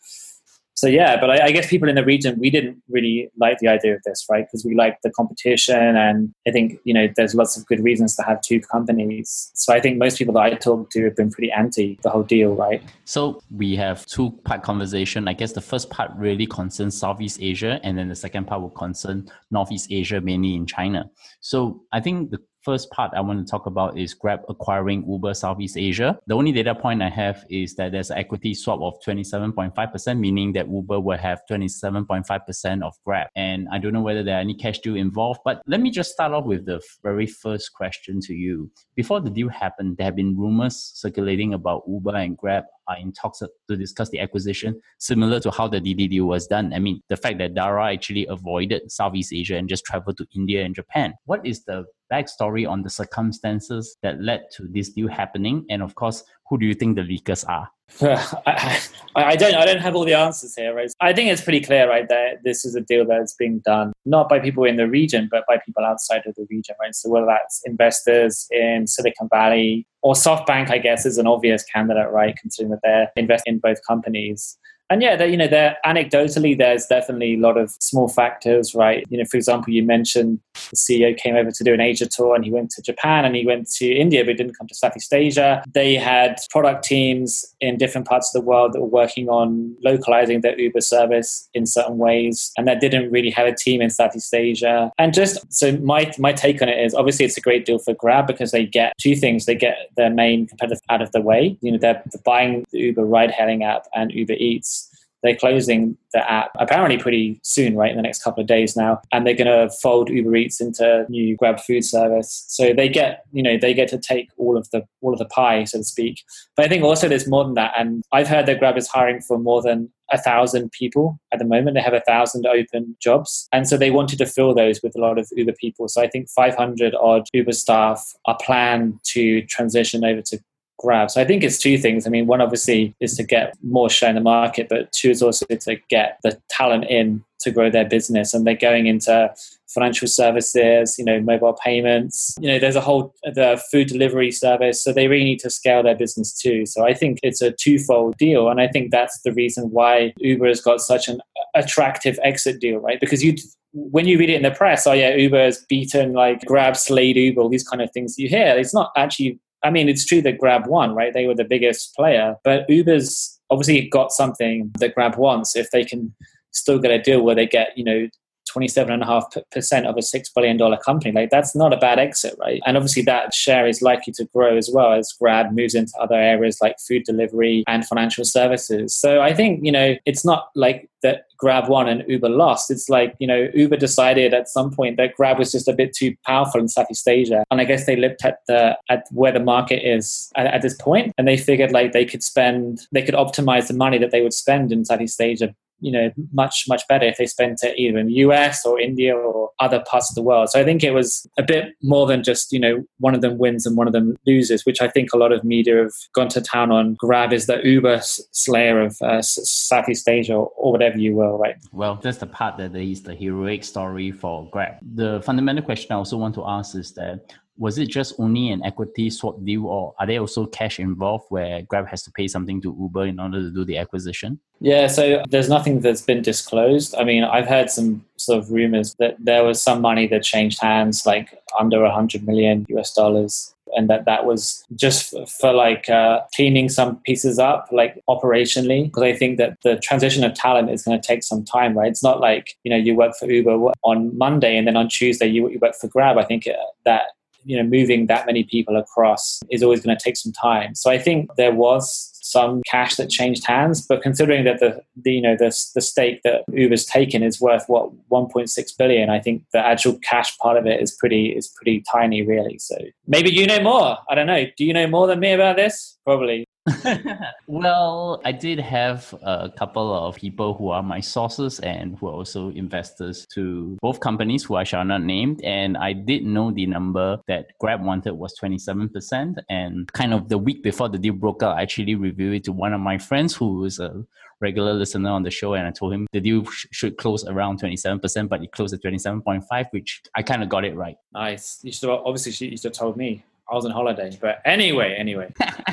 so 0.82 0.88
yeah, 0.88 1.20
but 1.20 1.30
I, 1.30 1.46
I, 1.46 1.52
guess 1.52 1.70
people 1.70 1.88
in 1.88 1.94
the 1.94 2.04
region 2.04 2.40
we 2.40 2.50
didn't 2.50 2.82
really 2.88 3.30
like 3.38 3.58
the 3.60 3.68
idea 3.68 3.94
of 3.94 4.02
this, 4.04 4.26
right? 4.28 4.44
Because 4.44 4.64
we 4.64 4.74
like 4.74 4.98
the 5.04 5.12
competition, 5.12 5.76
and 5.76 6.34
I 6.44 6.50
think 6.50 6.80
you 6.82 6.92
know 6.92 7.06
there's 7.14 7.36
lots 7.36 7.56
of 7.56 7.64
good 7.66 7.84
reasons 7.84 8.16
to 8.16 8.22
have 8.24 8.40
two 8.40 8.60
companies. 8.60 9.52
So 9.54 9.72
I 9.72 9.78
think 9.78 9.98
most 9.98 10.18
people 10.18 10.34
that 10.34 10.40
I 10.40 10.54
talk 10.54 10.90
to 10.90 11.04
have 11.04 11.14
been 11.14 11.30
pretty 11.30 11.52
anti 11.52 12.00
the 12.02 12.10
whole 12.10 12.24
deal, 12.24 12.56
right? 12.56 12.82
So 13.04 13.40
we 13.48 13.76
have 13.76 14.04
two 14.06 14.32
part 14.44 14.64
conversation. 14.64 15.28
I 15.28 15.34
guess 15.34 15.52
the 15.52 15.60
first 15.60 15.88
part 15.88 16.10
really 16.16 16.46
concerns 16.46 16.98
Southeast 16.98 17.38
Asia, 17.40 17.78
and 17.84 17.96
then 17.96 18.08
the 18.08 18.16
second 18.16 18.48
part 18.48 18.60
will 18.60 18.70
concern 18.70 19.30
Northeast 19.52 19.86
Asia, 19.92 20.20
mainly 20.20 20.56
in 20.56 20.66
China. 20.66 21.08
So 21.42 21.84
I 21.92 22.00
think 22.00 22.32
the 22.32 22.40
first 22.62 22.90
part 22.90 23.12
I 23.14 23.20
want 23.20 23.44
to 23.44 23.50
talk 23.50 23.66
about 23.66 23.98
is 23.98 24.14
Grab 24.14 24.40
acquiring 24.48 25.04
Uber 25.08 25.34
Southeast 25.34 25.76
Asia. 25.76 26.18
The 26.26 26.34
only 26.34 26.52
data 26.52 26.74
point 26.74 27.02
I 27.02 27.08
have 27.08 27.44
is 27.50 27.74
that 27.74 27.92
there's 27.92 28.10
an 28.10 28.18
equity 28.18 28.54
swap 28.54 28.80
of 28.80 28.94
27.5%, 29.06 30.18
meaning 30.18 30.52
that 30.52 30.68
Uber 30.68 31.00
will 31.00 31.18
have 31.18 31.42
27.5% 31.50 32.82
of 32.82 32.94
Grab. 33.04 33.28
And 33.36 33.68
I 33.72 33.78
don't 33.78 33.92
know 33.92 34.02
whether 34.02 34.22
there 34.22 34.36
are 34.36 34.40
any 34.40 34.54
cash 34.54 34.78
deal 34.78 34.96
involved, 34.96 35.40
but 35.44 35.62
let 35.66 35.80
me 35.80 35.90
just 35.90 36.12
start 36.12 36.32
off 36.32 36.44
with 36.44 36.66
the 36.66 36.80
very 37.02 37.26
first 37.26 37.72
question 37.72 38.20
to 38.20 38.34
you. 38.34 38.70
Before 38.94 39.20
the 39.20 39.30
deal 39.30 39.48
happened, 39.48 39.96
there 39.96 40.06
have 40.06 40.16
been 40.16 40.36
rumors 40.36 40.92
circulating 40.94 41.54
about 41.54 41.82
Uber 41.88 42.16
and 42.16 42.36
Grab 42.36 42.64
are 42.88 42.96
in 42.98 43.12
talks 43.12 43.38
to 43.40 43.76
discuss 43.76 44.08
the 44.10 44.20
acquisition, 44.20 44.80
similar 44.98 45.40
to 45.40 45.50
how 45.50 45.68
the 45.68 45.80
deal 45.80 46.26
was 46.26 46.46
done. 46.46 46.72
I 46.72 46.78
mean, 46.78 47.02
the 47.08 47.16
fact 47.16 47.38
that 47.38 47.54
Dara 47.54 47.92
actually 47.92 48.26
avoided 48.26 48.90
Southeast 48.90 49.32
Asia 49.32 49.56
and 49.56 49.68
just 49.68 49.84
traveled 49.84 50.16
to 50.18 50.26
India 50.34 50.64
and 50.64 50.74
Japan. 50.74 51.14
What 51.26 51.44
is 51.46 51.64
the 51.64 51.84
backstory 52.12 52.68
on 52.68 52.82
the 52.82 52.90
circumstances 52.90 53.96
that 54.02 54.20
led 54.20 54.44
to 54.56 54.68
this 54.68 54.90
deal 54.90 55.08
happening? 55.08 55.64
And 55.70 55.82
of 55.82 55.94
course, 55.94 56.24
who 56.48 56.58
do 56.58 56.66
you 56.66 56.74
think 56.74 56.96
the 56.96 57.02
leakers 57.02 57.48
are? 57.48 57.68
I, 58.00 58.80
I, 59.14 59.36
don't 59.36 59.54
I 59.54 59.66
don't 59.66 59.80
have 59.80 59.94
all 59.94 60.04
the 60.04 60.14
answers 60.14 60.54
here, 60.54 60.74
right? 60.74 60.90
I 61.00 61.12
think 61.12 61.30
it's 61.30 61.42
pretty 61.42 61.60
clear, 61.60 61.88
right, 61.88 62.08
that 62.08 62.42
this 62.42 62.64
is 62.64 62.74
a 62.74 62.80
deal 62.80 63.04
that's 63.04 63.34
being 63.34 63.60
done 63.60 63.92
not 64.04 64.28
by 64.28 64.40
people 64.40 64.64
in 64.64 64.76
the 64.76 64.88
region, 64.88 65.28
but 65.30 65.44
by 65.46 65.58
people 65.64 65.84
outside 65.84 66.22
of 66.26 66.34
the 66.34 66.46
region, 66.50 66.74
right? 66.80 66.94
So 66.94 67.10
whether 67.10 67.26
that's 67.26 67.60
investors 67.64 68.48
in 68.50 68.86
Silicon 68.86 69.28
Valley 69.30 69.86
or 70.00 70.14
SoftBank, 70.14 70.70
I 70.70 70.78
guess, 70.78 71.06
is 71.06 71.18
an 71.18 71.26
obvious 71.26 71.62
candidate, 71.64 72.10
right, 72.10 72.36
considering 72.36 72.70
that 72.70 72.80
they're 72.82 73.10
investing 73.16 73.54
in 73.54 73.60
both 73.60 73.78
companies. 73.86 74.58
And 74.92 75.00
yeah, 75.00 75.22
you 75.24 75.38
know, 75.38 75.48
there 75.48 75.78
anecdotally, 75.86 76.56
there's 76.56 76.84
definitely 76.84 77.34
a 77.34 77.38
lot 77.38 77.56
of 77.56 77.70
small 77.80 78.08
factors, 78.08 78.74
right? 78.74 79.06
You 79.08 79.16
know, 79.16 79.24
for 79.24 79.38
example, 79.38 79.72
you 79.72 79.82
mentioned 79.82 80.38
the 80.70 80.76
CEO 80.76 81.16
came 81.16 81.34
over 81.34 81.50
to 81.50 81.64
do 81.64 81.72
an 81.72 81.80
Asia 81.80 82.06
tour, 82.06 82.34
and 82.34 82.44
he 82.44 82.50
went 82.50 82.70
to 82.72 82.82
Japan 82.82 83.24
and 83.24 83.34
he 83.34 83.46
went 83.46 83.70
to 83.76 83.90
India, 83.90 84.22
but 84.22 84.36
didn't 84.36 84.58
come 84.58 84.66
to 84.66 84.74
Southeast 84.74 85.14
Asia. 85.14 85.64
They 85.72 85.94
had 85.94 86.36
product 86.50 86.84
teams 86.84 87.42
in 87.62 87.78
different 87.78 88.06
parts 88.06 88.34
of 88.34 88.42
the 88.42 88.46
world 88.46 88.74
that 88.74 88.82
were 88.82 88.86
working 88.86 89.30
on 89.30 89.74
localizing 89.82 90.42
their 90.42 90.60
Uber 90.60 90.82
service 90.82 91.48
in 91.54 91.64
certain 91.64 91.96
ways, 91.96 92.52
and 92.58 92.68
that 92.68 92.80
didn't 92.80 93.10
really 93.10 93.30
have 93.30 93.46
a 93.46 93.54
team 93.54 93.80
in 93.80 93.88
Southeast 93.88 94.34
Asia. 94.34 94.92
And 94.98 95.14
just 95.14 95.50
so 95.50 95.72
my 95.78 96.12
my 96.18 96.34
take 96.34 96.60
on 96.60 96.68
it 96.68 96.78
is 96.78 96.94
obviously 96.94 97.24
it's 97.24 97.38
a 97.38 97.40
great 97.40 97.64
deal 97.64 97.78
for 97.78 97.94
Grab 97.94 98.26
because 98.26 98.50
they 98.50 98.66
get 98.66 98.92
two 99.00 99.16
things: 99.16 99.46
they 99.46 99.54
get 99.54 99.90
their 99.96 100.10
main 100.10 100.46
competitor 100.46 100.82
out 100.90 101.00
of 101.00 101.12
the 101.12 101.22
way. 101.22 101.56
You 101.62 101.72
know, 101.72 101.78
they're 101.78 102.02
buying 102.26 102.66
the 102.72 102.78
Uber 102.78 103.06
ride-hailing 103.06 103.64
app 103.64 103.86
and 103.94 104.12
Uber 104.12 104.34
Eats 104.34 104.81
they're 105.22 105.36
closing 105.36 105.96
the 106.12 106.30
app 106.30 106.50
apparently 106.58 106.98
pretty 106.98 107.40
soon, 107.42 107.76
right? 107.76 107.90
In 107.90 107.96
the 107.96 108.02
next 108.02 108.22
couple 108.22 108.40
of 108.40 108.46
days 108.46 108.76
now, 108.76 109.00
and 109.12 109.26
they're 109.26 109.34
going 109.34 109.46
to 109.46 109.74
fold 109.76 110.10
Uber 110.10 110.34
Eats 110.36 110.60
into 110.60 111.06
new 111.08 111.36
Grab 111.36 111.60
food 111.60 111.84
service. 111.84 112.44
So 112.48 112.72
they 112.72 112.88
get, 112.88 113.24
you 113.32 113.42
know, 113.42 113.56
they 113.56 113.74
get 113.74 113.88
to 113.88 113.98
take 113.98 114.28
all 114.36 114.56
of 114.56 114.68
the 114.70 114.84
all 115.00 115.12
of 115.12 115.18
the 115.18 115.26
pie, 115.26 115.64
so 115.64 115.78
to 115.78 115.84
speak. 115.84 116.22
But 116.56 116.66
I 116.66 116.68
think 116.68 116.84
also 116.84 117.08
there's 117.08 117.28
more 117.28 117.44
than 117.44 117.54
that, 117.54 117.72
and 117.76 118.02
I've 118.12 118.28
heard 118.28 118.46
that 118.46 118.58
Grab 118.58 118.76
is 118.76 118.88
hiring 118.88 119.20
for 119.20 119.38
more 119.38 119.62
than 119.62 119.90
a 120.10 120.18
thousand 120.18 120.70
people 120.72 121.18
at 121.32 121.38
the 121.38 121.44
moment. 121.44 121.74
They 121.74 121.80
have 121.80 121.94
a 121.94 122.00
thousand 122.00 122.46
open 122.46 122.96
jobs, 123.00 123.48
and 123.52 123.66
so 123.66 123.76
they 123.76 123.90
wanted 123.90 124.18
to 124.18 124.26
fill 124.26 124.54
those 124.54 124.82
with 124.82 124.94
a 124.96 125.00
lot 125.00 125.18
of 125.18 125.28
Uber 125.32 125.54
people. 125.60 125.88
So 125.88 126.02
I 126.02 126.08
think 126.08 126.28
500 126.28 126.94
odd 126.94 127.26
Uber 127.32 127.52
staff 127.52 128.12
are 128.26 128.36
planned 128.42 128.98
to 129.04 129.42
transition 129.42 130.04
over 130.04 130.20
to 130.22 130.38
grab. 130.82 131.10
So 131.10 131.20
I 131.20 131.24
think 131.24 131.42
it's 131.42 131.58
two 131.58 131.78
things. 131.78 132.06
I 132.06 132.10
mean, 132.10 132.26
one 132.26 132.40
obviously 132.40 132.94
is 133.00 133.16
to 133.16 133.22
get 133.22 133.56
more 133.62 133.88
share 133.88 134.10
in 134.10 134.16
the 134.16 134.20
market, 134.20 134.68
but 134.68 134.92
two 134.92 135.10
is 135.10 135.22
also 135.22 135.46
to 135.46 135.76
get 135.88 136.18
the 136.22 136.40
talent 136.50 136.84
in 136.90 137.24
to 137.40 137.50
grow 137.50 137.70
their 137.70 137.88
business. 137.88 138.34
And 138.34 138.46
they're 138.46 138.54
going 138.54 138.86
into 138.86 139.32
financial 139.68 140.06
services, 140.06 140.96
you 140.98 141.04
know, 141.04 141.20
mobile 141.20 141.54
payments. 141.54 142.36
You 142.40 142.48
know, 142.48 142.58
there's 142.58 142.76
a 142.76 142.80
whole 142.80 143.14
the 143.22 143.62
food 143.70 143.88
delivery 143.88 144.30
service. 144.30 144.82
So 144.82 144.92
they 144.92 145.08
really 145.08 145.24
need 145.24 145.40
to 145.40 145.50
scale 145.50 145.82
their 145.82 145.96
business 145.96 146.36
too. 146.36 146.66
So 146.66 146.84
I 146.84 146.94
think 146.94 147.18
it's 147.22 147.40
a 147.40 147.52
twofold 147.52 148.16
deal. 148.18 148.48
And 148.48 148.60
I 148.60 148.68
think 148.68 148.90
that's 148.90 149.20
the 149.22 149.32
reason 149.32 149.70
why 149.70 150.12
Uber 150.18 150.48
has 150.48 150.60
got 150.60 150.80
such 150.80 151.08
an 151.08 151.20
attractive 151.54 152.18
exit 152.22 152.60
deal, 152.60 152.78
right? 152.78 153.00
Because 153.00 153.24
you 153.24 153.36
when 153.74 154.06
you 154.06 154.18
read 154.18 154.28
it 154.28 154.34
in 154.36 154.42
the 154.42 154.50
press, 154.50 154.86
oh 154.86 154.92
yeah, 154.92 155.14
Uber 155.14 155.44
has 155.44 155.64
beaten 155.68 156.12
like 156.12 156.44
Grab, 156.44 156.76
Slade, 156.76 157.16
Uber, 157.16 157.40
all 157.40 157.48
these 157.48 157.66
kind 157.66 157.80
of 157.80 157.90
things 157.92 158.18
you 158.18 158.28
hear. 158.28 158.54
It's 158.58 158.74
not 158.74 158.92
actually 158.96 159.38
I 159.64 159.70
mean, 159.70 159.88
it's 159.88 160.04
true 160.04 160.22
that 160.22 160.38
Grab 160.38 160.66
won, 160.66 160.94
right? 160.94 161.12
They 161.12 161.26
were 161.26 161.34
the 161.34 161.44
biggest 161.44 161.94
player, 161.94 162.36
but 162.44 162.68
Uber's 162.68 163.38
obviously 163.50 163.88
got 163.88 164.12
something 164.12 164.70
that 164.78 164.94
Grab 164.94 165.16
wants 165.16 165.54
if 165.54 165.70
they 165.70 165.84
can 165.84 166.14
still 166.50 166.78
get 166.78 166.90
a 166.90 167.00
deal 167.00 167.22
where 167.22 167.34
they 167.34 167.46
get, 167.46 167.76
you 167.76 167.84
know, 167.84 168.08
27.5% 168.52 169.86
of 169.86 169.96
a 169.96 170.00
$6 170.00 170.28
billion 170.34 170.76
company. 170.78 171.12
Like, 171.12 171.30
that's 171.30 171.54
not 171.54 171.72
a 171.72 171.76
bad 171.76 171.98
exit, 171.98 172.34
right? 172.38 172.60
And 172.66 172.76
obviously, 172.76 173.02
that 173.02 173.34
share 173.34 173.66
is 173.66 173.82
likely 173.82 174.12
to 174.14 174.24
grow 174.34 174.56
as 174.56 174.70
well 174.72 174.92
as 174.92 175.12
Grab 175.12 175.52
moves 175.52 175.74
into 175.74 175.92
other 176.00 176.16
areas 176.16 176.58
like 176.60 176.76
food 176.78 177.04
delivery 177.04 177.64
and 177.66 177.86
financial 177.86 178.24
services. 178.24 178.94
So 178.94 179.20
I 179.20 179.34
think, 179.34 179.64
you 179.64 179.72
know, 179.72 179.96
it's 180.06 180.24
not 180.24 180.48
like 180.54 180.88
that 181.02 181.24
Grab 181.36 181.68
won 181.68 181.88
and 181.88 182.04
Uber 182.08 182.28
lost. 182.28 182.70
It's 182.70 182.88
like, 182.88 183.14
you 183.18 183.26
know, 183.26 183.48
Uber 183.52 183.76
decided 183.76 184.32
at 184.32 184.48
some 184.48 184.70
point 184.70 184.96
that 184.96 185.14
Grab 185.16 185.38
was 185.38 185.50
just 185.50 185.68
a 185.68 185.72
bit 185.72 185.92
too 185.92 186.14
powerful 186.24 186.60
in 186.60 186.68
Southeast 186.68 187.06
Asia. 187.08 187.44
And 187.50 187.60
I 187.60 187.64
guess 187.64 187.86
they 187.86 187.96
looked 187.96 188.24
at 188.24 188.38
the 188.46 188.78
at 188.88 189.06
where 189.10 189.32
the 189.32 189.40
market 189.40 189.84
is 189.84 190.30
at, 190.36 190.46
at 190.46 190.62
this 190.62 190.74
point 190.74 191.12
and 191.18 191.26
they 191.26 191.36
figured 191.36 191.72
like 191.72 191.92
they 191.92 192.04
could 192.04 192.22
spend 192.22 192.82
they 192.92 193.02
could 193.02 193.14
optimize 193.14 193.66
the 193.66 193.74
money 193.74 193.98
that 193.98 194.12
they 194.12 194.22
would 194.22 194.32
spend 194.32 194.70
in 194.70 194.84
Southeast 194.84 195.20
Asia 195.20 195.52
you 195.82 195.92
know 195.92 196.10
much 196.32 196.64
much 196.68 196.86
better 196.88 197.04
if 197.04 197.16
they 197.16 197.26
spent 197.26 197.62
it 197.62 197.78
either 197.78 197.98
in 197.98 198.06
the 198.06 198.14
US 198.14 198.64
or 198.64 198.80
India 198.80 199.14
or 199.14 199.50
other 199.60 199.80
parts 199.86 200.10
of 200.10 200.14
the 200.14 200.22
world. 200.22 200.48
So 200.50 200.60
I 200.60 200.64
think 200.64 200.82
it 200.82 200.92
was 200.92 201.26
a 201.38 201.42
bit 201.42 201.74
more 201.82 202.06
than 202.06 202.22
just 202.22 202.52
you 202.52 202.60
know 202.60 202.84
one 202.98 203.14
of 203.14 203.20
them 203.20 203.38
wins 203.38 203.66
and 203.66 203.76
one 203.76 203.86
of 203.86 203.92
them 203.92 204.16
loses, 204.26 204.64
which 204.64 204.80
I 204.80 204.88
think 204.88 205.12
a 205.12 205.18
lot 205.18 205.32
of 205.32 205.44
media 205.44 205.76
have 205.76 205.92
gone 206.14 206.28
to 206.28 206.40
town 206.40 206.70
on. 206.70 206.94
Grab 206.94 207.32
is 207.32 207.46
the 207.46 207.60
Uber 207.62 208.00
slayer 208.02 208.80
of 208.80 208.96
uh, 209.02 209.20
Southeast 209.22 210.08
Asia 210.08 210.34
or 210.34 210.72
whatever 210.72 210.98
you 210.98 211.14
will, 211.14 211.38
right? 211.38 211.56
Well, 211.72 211.96
that's 211.96 212.18
the 212.18 212.26
part 212.26 212.56
that 212.58 212.74
is 212.74 213.02
the 213.02 213.14
heroic 213.14 213.64
story 213.64 214.10
for 214.10 214.48
Grab. 214.50 214.74
The 214.94 215.20
fundamental 215.22 215.64
question 215.64 215.92
I 215.92 215.96
also 215.96 216.16
want 216.16 216.34
to 216.36 216.44
ask 216.46 216.74
is 216.74 216.92
that 216.92 217.32
was 217.58 217.78
it 217.78 217.88
just 217.88 218.14
only 218.18 218.50
an 218.50 218.64
equity 218.64 219.10
swap 219.10 219.36
deal 219.44 219.66
or 219.66 219.94
are 219.98 220.06
there 220.06 220.20
also 220.20 220.46
cash 220.46 220.80
involved 220.80 221.26
where 221.28 221.62
grab 221.62 221.86
has 221.86 222.02
to 222.02 222.10
pay 222.10 222.26
something 222.26 222.60
to 222.62 222.76
uber 222.80 223.06
in 223.06 223.20
order 223.20 223.40
to 223.40 223.50
do 223.50 223.64
the 223.64 223.76
acquisition? 223.76 224.38
Yeah 224.60 224.86
so 224.86 225.22
there's 225.28 225.48
nothing 225.48 225.80
that's 225.80 226.02
been 226.02 226.22
disclosed. 226.22 226.94
I 226.96 227.04
mean 227.04 227.24
i've 227.24 227.46
heard 227.46 227.70
some 227.70 228.04
sort 228.16 228.38
of 228.38 228.50
rumors 228.50 228.94
that 228.98 229.16
there 229.18 229.44
was 229.44 229.62
some 229.62 229.80
money 229.80 230.06
that 230.08 230.22
changed 230.22 230.60
hands 230.60 231.04
like 231.04 231.38
under 231.58 231.82
100 231.82 232.26
million 232.26 232.66
us 232.78 232.94
dollars 232.94 233.54
and 233.74 233.88
that 233.88 234.04
that 234.04 234.26
was 234.26 234.64
just 234.74 235.14
for 235.40 235.52
like 235.52 235.88
uh, 235.88 236.20
cleaning 236.34 236.68
some 236.68 236.96
pieces 237.00 237.38
up 237.38 237.68
like 237.72 238.00
operationally. 238.08 238.84
Because 238.84 239.02
i 239.02 239.14
think 239.14 239.38
that 239.38 239.58
the 239.62 239.76
transition 239.76 240.24
of 240.24 240.34
talent 240.34 240.70
is 240.70 240.82
going 240.82 241.00
to 241.00 241.06
take 241.06 241.22
some 241.22 241.44
time 241.44 241.76
right? 241.76 241.90
It's 241.90 242.02
not 242.02 242.20
like 242.20 242.56
you 242.64 242.70
know 242.70 242.76
you 242.76 242.94
work 242.94 243.14
for 243.18 243.30
uber 243.30 243.72
on 243.82 244.16
monday 244.16 244.56
and 244.56 244.66
then 244.66 244.76
on 244.76 244.88
tuesday 244.88 245.26
you, 245.26 245.48
you 245.48 245.58
work 245.58 245.74
for 245.74 245.88
grab. 245.88 246.18
I 246.18 246.24
think 246.24 246.46
uh, 246.46 246.52
that 246.84 247.02
you 247.44 247.56
know 247.56 247.62
moving 247.62 248.06
that 248.06 248.26
many 248.26 248.44
people 248.44 248.76
across 248.76 249.40
is 249.50 249.62
always 249.62 249.80
going 249.80 249.96
to 249.96 250.02
take 250.02 250.16
some 250.16 250.32
time. 250.32 250.74
So 250.74 250.90
i 250.90 250.98
think 250.98 251.30
there 251.36 251.54
was 251.54 252.10
some 252.22 252.62
cash 252.66 252.96
that 252.96 253.10
changed 253.10 253.44
hands 253.46 253.84
but 253.86 254.00
considering 254.00 254.44
that 254.44 254.60
the, 254.60 254.80
the 255.04 255.12
you 255.12 255.20
know 255.20 255.36
the, 255.36 255.54
the 255.74 255.80
stake 255.80 256.20
that 256.22 256.44
uber's 256.52 256.84
taken 256.84 257.22
is 257.22 257.40
worth 257.40 257.64
what 257.66 257.90
1.6 258.10 258.78
billion 258.78 259.10
i 259.10 259.18
think 259.18 259.42
the 259.52 259.58
actual 259.58 259.98
cash 259.98 260.36
part 260.38 260.56
of 260.56 260.66
it 260.66 260.80
is 260.80 260.92
pretty 260.92 261.26
is 261.36 261.48
pretty 261.48 261.82
tiny 261.90 262.22
really. 262.22 262.58
So 262.58 262.76
maybe 263.06 263.30
you 263.30 263.46
know 263.46 263.60
more. 263.60 263.98
I 264.08 264.14
don't 264.14 264.26
know. 264.26 264.44
Do 264.56 264.64
you 264.64 264.72
know 264.72 264.86
more 264.86 265.06
than 265.06 265.20
me 265.20 265.32
about 265.32 265.56
this? 265.56 265.98
Probably 266.04 266.44
well, 267.46 268.20
I 268.24 268.32
did 268.32 268.60
have 268.60 269.12
a 269.22 269.50
couple 269.50 269.92
of 269.92 270.16
people 270.16 270.54
who 270.54 270.70
are 270.70 270.82
my 270.82 271.00
sources 271.00 271.58
and 271.60 271.96
who 271.98 272.08
are 272.08 272.12
also 272.12 272.50
investors 272.50 273.26
to 273.34 273.76
both 273.82 274.00
companies 274.00 274.44
who 274.44 274.54
I 274.56 274.64
shall 274.64 274.84
not 274.84 275.02
name. 275.02 275.38
And 275.42 275.76
I 275.76 275.92
did 275.92 276.24
know 276.24 276.50
the 276.52 276.66
number 276.66 277.18
that 277.26 277.46
Grab 277.58 277.82
wanted 277.82 278.12
was 278.12 278.34
27%. 278.40 279.38
And 279.48 279.92
kind 279.92 280.14
of 280.14 280.28
the 280.28 280.38
week 280.38 280.62
before 280.62 280.88
the 280.88 280.98
deal 280.98 281.14
broke 281.14 281.42
out, 281.42 281.58
I 281.58 281.62
actually 281.62 281.96
reviewed 281.96 282.34
it 282.34 282.44
to 282.44 282.52
one 282.52 282.72
of 282.72 282.80
my 282.80 282.98
friends 282.98 283.34
who 283.34 283.64
is 283.64 283.80
a 283.80 284.04
regular 284.40 284.72
listener 284.72 285.10
on 285.10 285.24
the 285.24 285.30
show. 285.30 285.54
And 285.54 285.66
I 285.66 285.72
told 285.72 285.92
him 285.92 286.06
the 286.12 286.20
deal 286.20 286.44
sh- 286.44 286.66
should 286.70 286.96
close 286.96 287.24
around 287.24 287.60
27%, 287.60 288.28
but 288.28 288.42
it 288.42 288.52
closed 288.52 288.74
at 288.74 288.82
27.5, 288.82 289.66
which 289.70 290.02
I 290.14 290.22
kind 290.22 290.42
of 290.42 290.48
got 290.48 290.64
it 290.64 290.76
right. 290.76 290.96
Nice. 291.12 291.60
You 291.62 291.72
should 291.72 291.88
have, 291.88 292.00
obviously, 292.04 292.48
you 292.48 292.56
should 292.56 292.64
have 292.64 292.72
told 292.72 292.96
me. 292.96 293.24
I 293.50 293.54
was 293.54 293.66
on 293.66 293.70
holiday. 293.72 294.16
But 294.20 294.40
anyway, 294.44 294.94
anyway. 294.98 295.32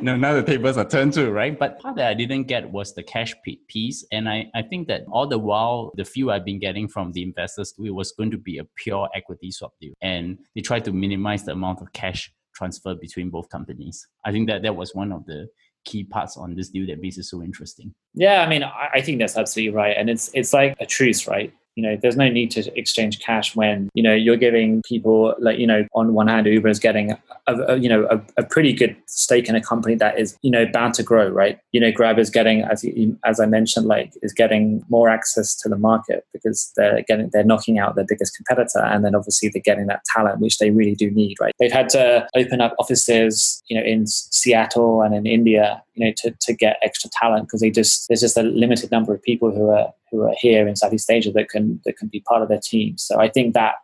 no, 0.02 0.16
now 0.16 0.34
the 0.34 0.42
tables 0.42 0.76
are 0.76 0.88
turned 0.88 1.12
too, 1.12 1.30
right? 1.30 1.58
But 1.58 1.78
part 1.80 1.96
that 1.96 2.08
I 2.08 2.14
didn't 2.14 2.44
get 2.44 2.70
was 2.70 2.94
the 2.94 3.02
cash 3.02 3.34
piece. 3.68 4.04
And 4.12 4.28
I, 4.28 4.50
I 4.54 4.62
think 4.62 4.88
that 4.88 5.02
all 5.10 5.26
the 5.26 5.38
while, 5.38 5.92
the 5.96 6.04
few 6.04 6.30
I've 6.30 6.44
been 6.44 6.58
getting 6.58 6.88
from 6.88 7.12
the 7.12 7.22
investors, 7.22 7.74
it 7.78 7.90
was 7.90 8.12
going 8.12 8.30
to 8.30 8.38
be 8.38 8.58
a 8.58 8.64
pure 8.76 9.08
equity 9.14 9.50
swap 9.50 9.72
deal. 9.80 9.94
And 10.00 10.38
they 10.54 10.60
tried 10.60 10.84
to 10.86 10.92
minimize 10.92 11.44
the 11.44 11.52
amount 11.52 11.80
of 11.80 11.92
cash 11.92 12.32
transfer 12.54 12.94
between 12.94 13.30
both 13.30 13.48
companies. 13.48 14.06
I 14.24 14.32
think 14.32 14.48
that 14.48 14.62
that 14.62 14.76
was 14.76 14.94
one 14.94 15.12
of 15.12 15.24
the 15.26 15.48
key 15.84 16.04
parts 16.04 16.36
on 16.36 16.54
this 16.54 16.68
deal 16.68 16.86
that 16.86 17.00
makes 17.00 17.18
it 17.18 17.24
so 17.24 17.42
interesting. 17.42 17.94
Yeah, 18.14 18.42
I 18.42 18.48
mean, 18.48 18.62
I 18.62 19.00
think 19.00 19.18
that's 19.18 19.36
absolutely 19.36 19.74
right, 19.74 19.96
and 19.96 20.10
it's 20.10 20.30
it's 20.34 20.52
like 20.52 20.76
a 20.80 20.86
truce, 20.86 21.26
right? 21.26 21.52
You 21.76 21.82
know 21.82 21.96
there's 22.00 22.16
no 22.16 22.28
need 22.28 22.50
to 22.50 22.78
exchange 22.78 23.20
cash 23.20 23.54
when 23.54 23.88
you 23.94 24.02
know 24.02 24.14
you're 24.14 24.36
giving 24.36 24.82
people 24.82 25.34
like 25.38 25.58
you 25.58 25.66
know 25.66 25.86
on 25.94 26.14
one 26.14 26.28
hand 26.28 26.46
uber 26.46 26.68
is 26.68 26.78
getting 26.78 27.12
a, 27.12 27.18
a 27.46 27.76
you 27.76 27.88
know 27.88 28.06
a, 28.10 28.20
a, 28.36 28.44
pretty 28.44 28.72
good 28.72 28.96
stake 29.06 29.48
in 29.48 29.54
a 29.54 29.62
company 29.62 29.94
that 29.94 30.18
is 30.18 30.36
you 30.42 30.50
know 30.50 30.66
bound 30.66 30.94
to 30.94 31.02
grow 31.02 31.28
right? 31.28 31.58
You 31.72 31.80
know 31.80 31.92
grab 31.92 32.18
is 32.18 32.30
getting 32.30 32.62
as 32.62 32.84
as 33.24 33.40
i 33.40 33.46
mentioned 33.46 33.86
like 33.86 34.12
is 34.22 34.32
getting 34.32 34.84
more 34.88 35.08
access 35.08 35.54
to 35.56 35.68
the 35.68 35.76
market 35.76 36.26
because 36.32 36.72
they're 36.76 37.02
getting 37.02 37.30
they're 37.32 37.44
knocking 37.44 37.78
out 37.78 37.94
their 37.94 38.06
biggest 38.06 38.36
competitor 38.36 38.80
and 38.80 39.04
then 39.04 39.14
obviously 39.14 39.48
they're 39.48 39.62
getting 39.62 39.86
that 39.86 40.02
talent 40.04 40.40
which 40.40 40.58
they 40.58 40.70
really 40.70 40.94
do 40.94 41.10
need 41.10 41.36
right? 41.40 41.54
They've 41.58 41.72
had 41.72 41.88
to 41.90 42.28
open 42.34 42.60
up 42.60 42.74
offices 42.78 43.62
you 43.68 43.78
know 43.78 43.84
in 43.84 44.06
seattle 44.06 45.02
and 45.02 45.14
in 45.14 45.26
india 45.26 45.82
you 45.94 46.04
know 46.04 46.12
to, 46.16 46.34
to 46.40 46.52
get 46.52 46.78
extra 46.82 47.08
talent 47.12 47.46
because 47.46 47.60
they 47.60 47.70
just 47.70 48.08
there's 48.08 48.20
just 48.20 48.36
a 48.36 48.42
limited 48.42 48.90
number 48.90 49.14
of 49.14 49.22
people 49.22 49.50
who 49.50 49.70
are 49.70 49.92
who 50.10 50.22
are 50.22 50.34
here 50.38 50.66
in 50.66 50.76
Southeast 50.76 51.10
Asia 51.10 51.32
that 51.32 51.48
can 51.48 51.80
that 51.84 51.96
can 51.96 52.08
be 52.08 52.20
part 52.20 52.42
of 52.42 52.48
their 52.48 52.60
team. 52.60 52.98
So 52.98 53.20
I 53.20 53.28
think 53.28 53.54
that 53.54 53.74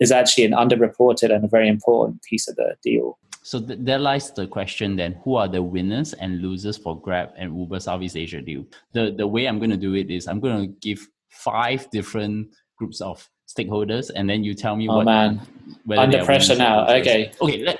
is 0.00 0.12
actually 0.12 0.44
an 0.44 0.52
underreported 0.52 1.34
and 1.34 1.44
a 1.44 1.48
very 1.48 1.68
important 1.68 2.22
piece 2.22 2.48
of 2.48 2.56
the 2.56 2.76
deal. 2.82 3.18
So 3.42 3.60
th- 3.60 3.78
there 3.82 3.98
lies 3.98 4.30
the 4.32 4.46
question 4.46 4.96
then: 4.96 5.12
Who 5.24 5.36
are 5.36 5.48
the 5.48 5.62
winners 5.62 6.14
and 6.14 6.40
losers 6.40 6.76
for 6.76 7.00
Grab 7.00 7.30
and 7.36 7.56
Uber 7.58 7.80
Southeast 7.80 8.16
Asia 8.16 8.40
deal? 8.40 8.64
The 8.92 9.14
the 9.16 9.26
way 9.26 9.46
I'm 9.46 9.58
going 9.58 9.70
to 9.70 9.76
do 9.76 9.94
it 9.94 10.10
is 10.10 10.26
I'm 10.26 10.40
going 10.40 10.60
to 10.60 10.74
give 10.80 11.06
five 11.28 11.90
different 11.90 12.48
groups 12.78 13.00
of 13.00 13.28
stakeholders, 13.46 14.10
and 14.14 14.28
then 14.28 14.44
you 14.44 14.54
tell 14.54 14.76
me 14.76 14.88
oh, 14.88 14.96
what. 14.96 15.04
man, 15.04 15.40
under 15.90 16.24
pressure 16.24 16.56
now. 16.56 16.86
Okay. 16.88 17.32
Okay. 17.40 17.64
Let, 17.64 17.78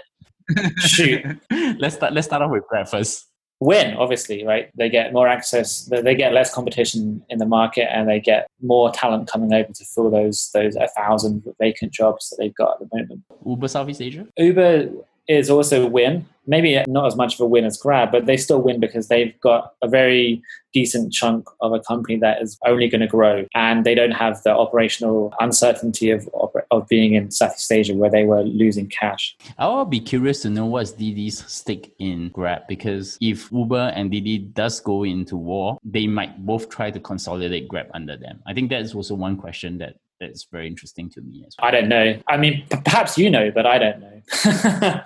Shoot. 0.78 1.24
let's 1.78 1.96
start. 1.96 2.12
Let's 2.12 2.26
start 2.26 2.42
off 2.42 2.50
with 2.50 2.64
Grab 2.68 2.88
first. 2.88 3.26
Win 3.60 3.94
obviously 3.96 4.44
right? 4.44 4.70
They 4.76 4.88
get 4.88 5.12
more 5.12 5.28
access 5.28 5.86
they 5.86 6.14
get 6.14 6.32
less 6.32 6.52
competition 6.52 7.24
in 7.28 7.38
the 7.38 7.46
market 7.46 7.88
and 7.94 8.08
they 8.08 8.20
get 8.20 8.46
more 8.62 8.90
talent 8.90 9.30
coming 9.30 9.52
over 9.52 9.72
to 9.72 9.84
fill 9.84 10.10
those 10.10 10.50
those 10.52 10.76
a 10.76 10.88
thousand 10.88 11.44
vacant 11.58 11.92
jobs 11.92 12.30
that 12.30 12.36
they've 12.38 12.54
got 12.54 12.80
at 12.80 12.90
the 12.90 12.96
moment. 12.96 13.22
Uber 13.46 13.68
southeast 13.68 14.02
asia? 14.02 14.26
Uber 14.36 14.90
is 15.28 15.50
also 15.50 15.86
win. 15.86 16.26
Maybe 16.46 16.82
not 16.86 17.06
as 17.06 17.16
much 17.16 17.34
of 17.34 17.40
a 17.40 17.46
win 17.46 17.64
as 17.64 17.78
Grab, 17.78 18.12
but 18.12 18.26
they 18.26 18.36
still 18.36 18.60
win 18.60 18.78
because 18.78 19.08
they've 19.08 19.38
got 19.40 19.72
a 19.80 19.88
very 19.88 20.42
decent 20.74 21.12
chunk 21.12 21.48
of 21.62 21.72
a 21.72 21.80
company 21.80 22.18
that 22.18 22.42
is 22.42 22.58
only 22.66 22.88
going 22.88 23.00
to 23.00 23.06
grow, 23.06 23.46
and 23.54 23.86
they 23.86 23.94
don't 23.94 24.10
have 24.12 24.42
the 24.42 24.50
operational 24.50 25.32
uncertainty 25.40 26.10
of 26.10 26.28
of 26.34 26.53
being 26.88 27.14
in 27.14 27.30
Southeast 27.30 27.72
Asia 27.72 27.94
where 27.94 28.10
they 28.10 28.24
were 28.24 28.42
losing 28.42 28.88
cash. 28.88 29.36
I'll 29.58 29.84
be 29.84 30.00
curious 30.00 30.42
to 30.42 30.50
know 30.50 30.66
what's 30.66 30.92
Didi's 30.92 31.44
stake 31.50 31.94
in 31.98 32.28
Grab 32.30 32.62
because 32.68 33.18
if 33.20 33.50
Uber 33.52 33.92
and 33.94 34.10
Didi 34.10 34.38
does 34.38 34.80
go 34.80 35.04
into 35.04 35.36
war, 35.36 35.78
they 35.84 36.06
might 36.06 36.44
both 36.44 36.68
try 36.68 36.90
to 36.90 37.00
consolidate 37.00 37.68
Grab 37.68 37.86
under 37.94 38.16
them. 38.16 38.42
I 38.46 38.54
think 38.54 38.70
that 38.70 38.82
is 38.82 38.94
also 38.94 39.14
one 39.14 39.36
question 39.36 39.78
that 39.78 39.96
that's 40.20 40.46
very 40.50 40.66
interesting 40.66 41.10
to 41.10 41.20
me 41.20 41.44
as 41.46 41.54
well. 41.58 41.68
I 41.68 41.70
don't 41.70 41.88
know. 41.88 42.20
I 42.28 42.36
mean, 42.36 42.64
perhaps 42.84 43.18
you 43.18 43.30
know, 43.30 43.50
but 43.50 43.66
I 43.66 43.78
don't 43.78 44.00
know. 44.00 44.10